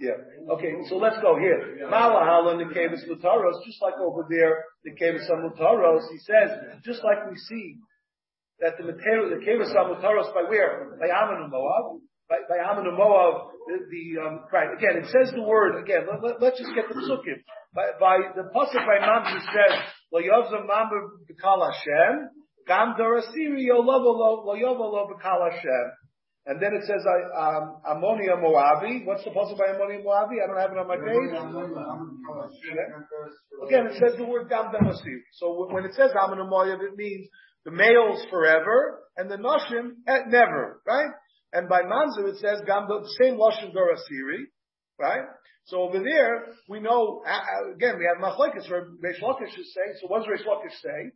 [0.00, 0.18] Yeah.
[0.50, 1.86] Okay, so let's go here.
[1.90, 6.50] Malahal in the Kavis Mutaros, just like over there, the Kavis Mutaros, he says,
[6.84, 7.76] just like we see
[8.62, 10.96] that the material, the Kavis Mutaros by where?
[11.02, 11.98] By Ammon and Moab.
[12.30, 15.02] By, by Ammon and Moab, the, the um, right again.
[15.02, 16.06] It says the word again.
[16.06, 17.42] Let, us just get the psukim.
[17.74, 19.82] By, by the pasuk by Mamzer says
[20.14, 22.30] lo yovza mamber b'kal Hashem
[22.66, 25.86] gam dorasiri yo lo lo lo b'kal Hashem.
[26.44, 27.06] And then it says
[27.38, 29.06] um, ammonia Moavi.
[29.06, 30.38] What's the pasuk by ammonia Moavi?
[30.42, 31.30] I don't have it on my page.
[33.66, 35.22] Again, it says the word gam dorasiri.
[35.34, 37.28] So when it says ammonia Moav, it means
[37.64, 41.10] the males forever and the noshim at never, right?
[41.52, 44.44] And by Manzu it says Gam the same Lashon Dorasiri,
[44.98, 45.26] right?
[45.64, 47.22] So over there, we know,
[47.74, 51.12] again, we have Machlekes where Reish Lakish is saying, so what does Reish Lakish say?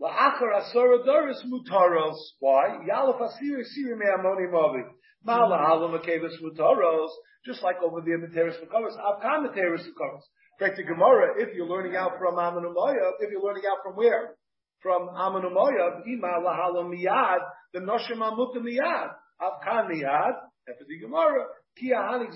[0.00, 2.16] La'achar asara doris mutaros.
[2.38, 2.78] Why?
[2.88, 4.82] Yalaf asiri siri me'amoni movi.
[5.26, 7.08] Ma'ala halam akevis mutaros.
[7.46, 8.96] Just like over there, Materis Makaros.
[8.98, 10.22] Avkan Makaros.
[10.60, 14.34] Back to Gemara, if you're learning out from Amanumaya, if you're learning out from where?
[14.82, 17.40] From Amanumaya, Ima lahalam miyad,
[17.72, 19.10] the Noshim Amuta miyad.
[19.40, 20.34] Avkan miyad,
[20.66, 21.46] the Gemara,
[21.80, 22.26] in other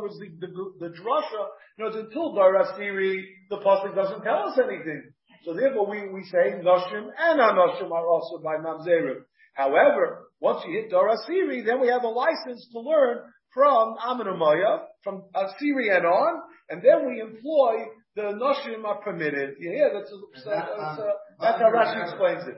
[0.00, 5.12] words, the, the, the drasha, you know, until Darasiri, the pasuk doesn't tell us anything.
[5.44, 9.24] So therefore we, we say Noshim and Anoshim are also by Mamzerim.
[9.54, 13.18] However, once you hit Darasiri, then we have a license to learn
[13.52, 19.56] from Amenamaya, from uh, Asiri and on, and then we employ the Noshim are permitted.
[19.58, 22.56] Yeah, that's, a, that's, a, that's how Rashi explains it.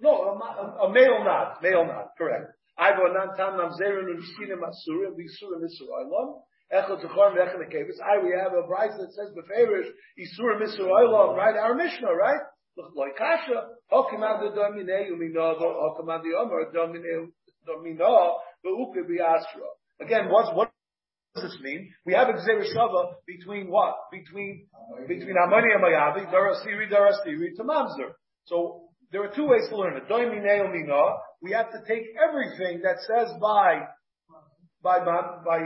[0.00, 2.52] No, a, a, male not, male not, correct.
[2.78, 6.42] I go nan tam mamzerin u'nishkinim asurim v'isurim Yisraelim.
[6.72, 7.98] Echot zechor v'echot nekevis.
[7.98, 11.36] I we have a bride that says beferish isurim Yisraelim.
[11.36, 12.40] Right, our Mishnah, right?
[12.76, 13.66] Look like kasha.
[13.92, 17.32] Hokim ad the domine umino hokim ad the omer domine
[17.66, 19.68] domino v'uke b'asra.
[20.00, 20.70] Again, what's what?
[21.42, 21.92] This mean?
[22.04, 23.94] We have a Shava between what?
[24.10, 24.66] Between,
[25.06, 28.12] between Amani and Mayavi, Darasiri, Darasiri to Mamzer.
[28.44, 30.04] So, there are two ways to learn it.
[31.40, 33.80] We have to take everything that says by,
[34.82, 35.58] by, by, by,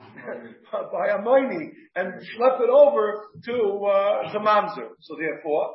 [1.10, 4.88] Amoini and schlep it over to, uh, to Mamzer.
[5.00, 5.74] So therefore,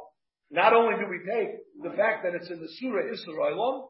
[0.51, 3.87] not only do we take the fact that it's in the Surah Israelim,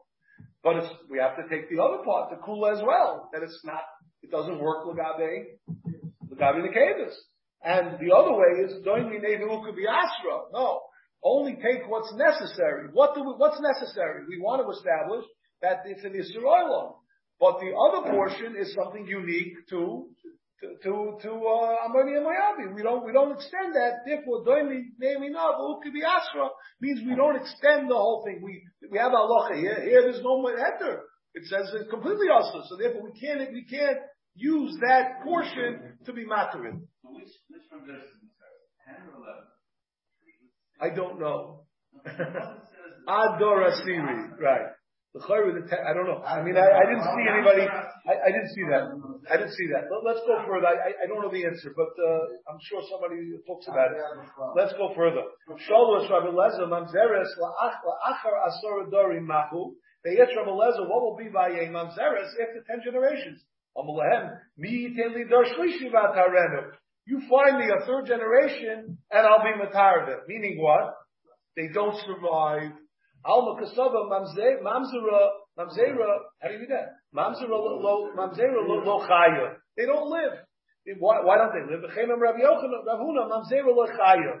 [0.62, 0.76] but
[1.10, 3.82] we have to take the other part, the Kula as well, that it's not,
[4.22, 5.58] it doesn't work Lagabe,
[6.34, 7.14] Gabi Nekavis.
[7.62, 10.48] And the other way is doing Nevu could be Asra.
[10.52, 10.80] No.
[11.22, 12.88] Only take what's necessary.
[12.92, 14.24] What do we, what's necessary?
[14.26, 15.26] We want to establish
[15.60, 17.02] that it's an Israel
[17.38, 20.08] But the other portion is something unique to
[20.82, 22.74] to to uh, and Mayabi.
[22.74, 24.04] We don't we don't extend that.
[24.06, 26.48] Therefore, of who could be Asra
[26.80, 28.40] means we don't extend the whole thing.
[28.42, 29.80] We we have halacha here.
[29.82, 31.00] Here there's no more heter.
[31.34, 32.62] It says it's completely Asra.
[32.68, 33.98] So therefore, we can't we can't
[34.34, 36.82] use that portion to be materin.
[37.02, 38.02] Which which from this
[38.86, 39.46] ten or eleven?
[40.80, 41.66] I don't know.
[43.08, 44.70] Adora Siri, right.
[45.12, 46.22] The I don't know.
[46.22, 47.66] I mean, I, I didn't see anybody.
[47.66, 48.86] I, I, didn't see that.
[49.26, 49.90] I didn't see that.
[49.90, 50.70] Let, us go further.
[50.70, 53.98] I, I, don't know the answer, but uh, I'm sure somebody talks about it.
[54.54, 55.26] Let's go further.
[55.66, 58.86] Shalos Rabbi Mamzeres la'achar asor
[59.18, 59.74] mahu.
[60.04, 63.42] They asked Rabbi Lezer, what will be by a Mamzeres after ten generations?
[63.76, 65.90] Amalehem mi li dar shlishi
[67.06, 70.94] You find me a third generation, and I'll be matar Meaning what?
[71.56, 72.72] They don't survive
[73.24, 74.62] Alma kasava mamzera
[75.58, 76.18] mamzera.
[76.40, 76.96] How do you read that?
[77.14, 79.56] Mamzera lo mamzera lo lo chaya.
[79.76, 80.38] They don't live.
[80.98, 81.84] Why, why don't they live?
[81.94, 84.40] Chemem Rabbi Yochanan Ravuna mamzera lo chaya.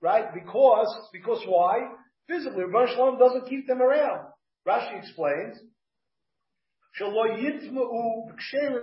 [0.00, 0.32] Right?
[0.32, 1.80] Because because why?
[2.26, 4.28] Physically, Rosh Shalom doesn't keep them around.
[4.66, 5.58] Rashi explains.
[6.98, 8.82] Shalo yitma'u b'ksherim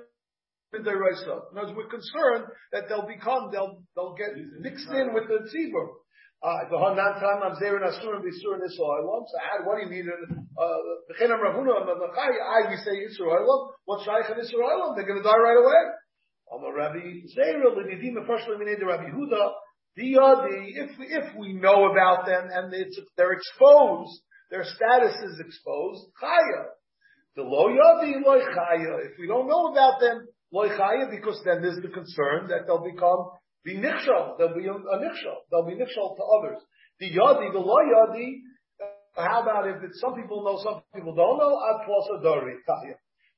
[0.74, 5.48] in other words, we're concerned that they'll become, they'll, they'll get mixed in with the
[5.48, 6.04] tzibur.
[6.44, 9.26] Uh, the Hanan time of Zerin Asurim Bisurin Israel.
[9.26, 10.04] So add what do you?
[10.06, 12.30] The Ravuna Machai.
[12.30, 13.74] I we say Israel.
[13.86, 14.94] What's Shaykh in Israel?
[14.96, 15.82] They're going to die right away.
[16.54, 19.52] Amar Rabbi Zeira L'Nidim Firstly Minei Rabbi Huda.
[19.96, 25.40] The if we, if we know about them and it's, they're exposed, their status is
[25.40, 26.08] exposed.
[26.22, 26.72] Chaya.
[27.36, 29.12] The lo yadi loy chaya.
[29.12, 32.84] If we don't know about them, loy chaya, because then there's the concern that they'll
[32.84, 33.30] become
[33.64, 34.38] be nichshal.
[34.38, 35.38] There'll be a, a nichshal.
[35.52, 36.64] There'll be nichshal to others.
[37.00, 38.42] The yadi, the lo yadi.
[39.16, 41.60] How about if it's some people know, some people don't know?
[41.60, 42.96] Ad plus a dori taya.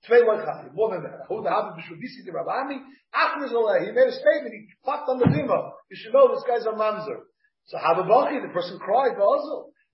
[0.07, 0.73] Tvei lochai.
[0.73, 1.25] More than that.
[1.27, 2.79] Who the habit b'shudisi the Rabami?
[3.15, 4.53] Achriz He made a statement.
[4.53, 5.71] He clapped on the bima.
[5.89, 7.19] You should know this guy's a mamzer.
[7.65, 9.17] So Hababachi, the person cried.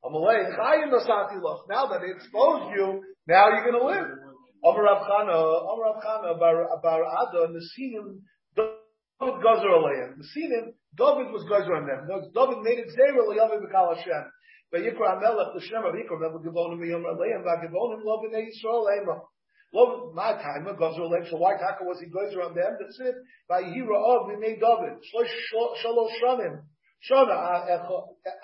[0.06, 1.66] Amalei chayim nasati loch.
[1.68, 4.06] Now that they exposed you, now you're going to live.
[4.64, 8.22] Amar Rav Chana, Amar Rav Chana, Bar Ada, Nesinim,
[8.56, 10.18] David Gazer Aleim.
[10.18, 12.06] Nesinim, David was Gazer on them.
[12.34, 14.26] David made it Zera Le'yavim B'kal Hashem.
[14.74, 19.22] Vayikra Amelech L'Shem Avikra Rebbe Givonim V'yom Aleim V'Givonim Lo B'nei Yisrael Ema.
[19.74, 21.26] Lo my time Gazer Aleim.
[21.30, 22.78] So why Taka was he Gazer on them?
[22.80, 23.16] That's it.
[23.50, 25.02] Vayihira Of B'nei David.
[25.14, 26.62] Shalosh Shanim.
[27.10, 27.36] Shana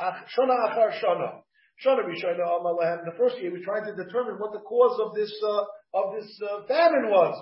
[0.02, 1.42] Achar Shana.
[1.84, 5.64] The first year we tried to determine what the cause of this uh,
[5.94, 7.36] of this uh, famine was.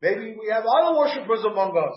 [0.00, 1.96] Maybe we have other worshippers among us.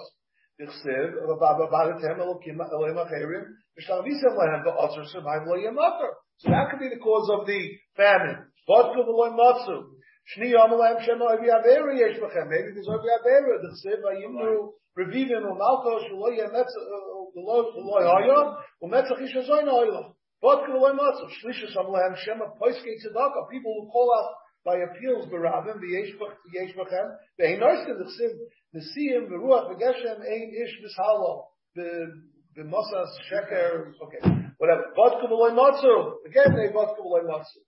[6.40, 8.52] So that could be the cause of the famine.
[10.36, 10.68] Maybe there's
[12.88, 16.74] Ovi Avera, the Chsev, Vayimnu, Revivim, Umalko, Shuloi Yemetz,
[17.38, 18.40] Uloi Hoyo,
[18.84, 20.14] Umetzach Ish Hazoyin Hoyo.
[23.50, 24.30] People will call out
[24.68, 27.08] by appeals barabim v'yesh b'chem
[27.40, 28.06] v'heinorsim the
[28.76, 31.32] nesiim v'ruach v'geshem ein ish v'shalo
[31.78, 34.22] v'mosas sheker okay
[34.58, 34.86] whatever.
[34.96, 35.96] Vodka v'loy matzu
[36.28, 37.60] again they vodka v'loy matzu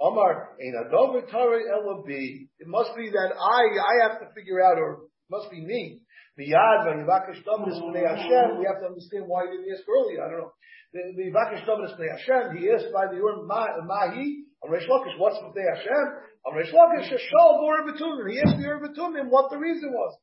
[0.00, 5.60] Adov it must be that I I have to figure out or it must be
[5.60, 6.00] me.
[6.38, 8.58] V'yivakesh Hashem.
[8.58, 10.22] We have to understand why you didn't ask earlier.
[10.22, 10.52] I don't know.
[10.94, 15.68] Vakish Dominus Bnei Hashem, he is by the Urim Mahi, on Reish Lakish, what's Bnei
[15.76, 16.06] Hashem?
[16.46, 20.16] On Reish Lakish, Shashol Bor Betumim, he asked the Urim Betumim what the reason was.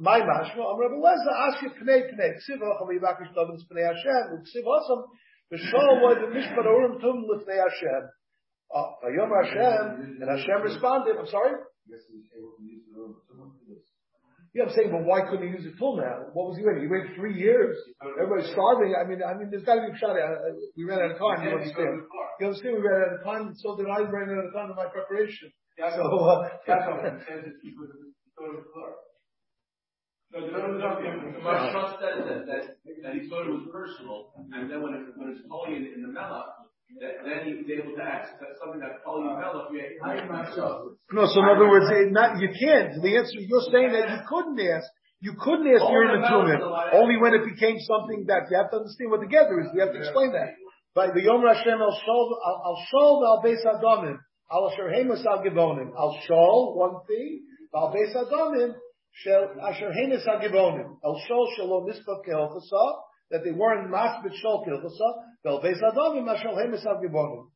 [0.00, 4.42] My mashma, I'm Rabbi Leza, ask you Pnei Pnei, Ksiv Hacham Vakish Dominus Bnei Hashem,
[4.42, 5.04] Ksiv Hasam,
[5.52, 6.98] V'shol was the Mishpat Urim
[8.72, 11.52] Vayom Hashem, and Hashem responded, I'm sorry?
[11.86, 13.84] Yes, and he's saying what can use the one for this.
[14.56, 16.32] yeah, I'm saying, but why couldn't he use it full now?
[16.32, 16.88] What was he waiting?
[16.88, 17.76] He waited three years.
[18.00, 18.96] Everybody's starving.
[18.96, 20.16] I mean, I mean, there's got to be a shot.
[20.16, 21.44] Uh, we ran out of time.
[21.44, 22.08] You understand?
[22.40, 22.72] You understand?
[22.78, 23.44] We ran out of time.
[23.60, 24.00] So did I.
[24.00, 25.52] Ran out of time in my preparation.
[25.76, 27.50] Yeah, so, uh, that's what it says.
[27.50, 27.58] It's
[28.38, 28.94] go to the car.
[30.34, 32.62] No, the trust says that, that,
[33.02, 36.02] that he thought it was personal, and then when, it, when it's holy in, in
[36.02, 36.63] the Melach,
[37.00, 38.38] then he was able to ask.
[38.38, 39.98] That's something that Paul Melech
[41.12, 43.02] No, so in other words, not, you can't.
[43.02, 44.86] The answer, is you're saying that you couldn't ask.
[45.20, 46.60] You couldn't ask Urim and Tumim,
[46.92, 49.72] only when it became something that you have to understand what the gather is.
[49.72, 50.52] We have to explain that.
[50.94, 54.18] But the Yom Hashem al Shol al Shol al Beis Adamim
[54.52, 57.42] al Asher Hemus al Givonim al Shol one thing
[57.74, 58.72] Val Beis Adamim,
[59.10, 62.94] Shel Asher Henes HaGivonim, El Shol Shalom Nispav Kehochasa,
[63.32, 65.10] that they weren't masbit Shol Kehochasa,
[65.44, 67.48] Val Beis Adamim, Asher Henes HaGivonim.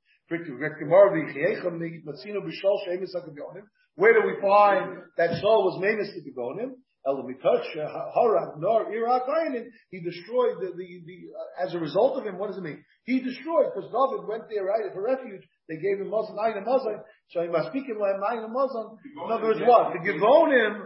[3.95, 6.75] Where do we find that Saul was famous to Givonim?
[7.07, 8.51] Harag,
[9.91, 12.85] he destroyed the, the, the uh, as a result of him, what does it mean?
[13.05, 17.01] He destroyed, because David went there, right, for refuge, they gave him Muslim, Ayin Muslim,
[17.31, 18.99] so he must speak him like Ayin Muslim.
[19.25, 19.93] In other words, what?
[19.95, 20.85] The Givonim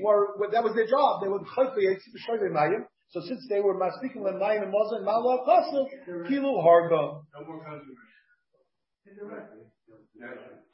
[0.00, 4.22] were, that was their job, they were, destroy the Mayim, so since they were speaking
[4.22, 5.86] like Ayin Muslim, Malah Kasim,
[6.28, 7.22] Kilu Harga.
[7.32, 8.08] No more controversy.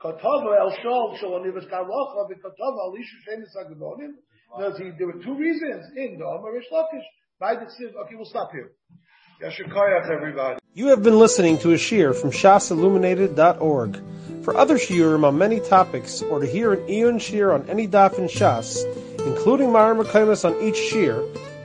[0.02, 4.14] Katava El Shol Shalonivas Kalacha, Katava Alishu Shemis Agadonim.
[4.98, 7.04] There were two reasons in the Amar Reish Lakish.
[7.38, 8.72] By the okay, we'll stop here.
[9.42, 10.58] Yashikayach, everybody.
[10.74, 14.02] You have been listening to a shiur from shasilluminated.org.
[14.44, 18.18] For other shiurim on many topics, or to hear an Eon shiur on any daf
[18.18, 18.84] in Shas,
[19.26, 21.24] including Mareh Mekomos on each shiur,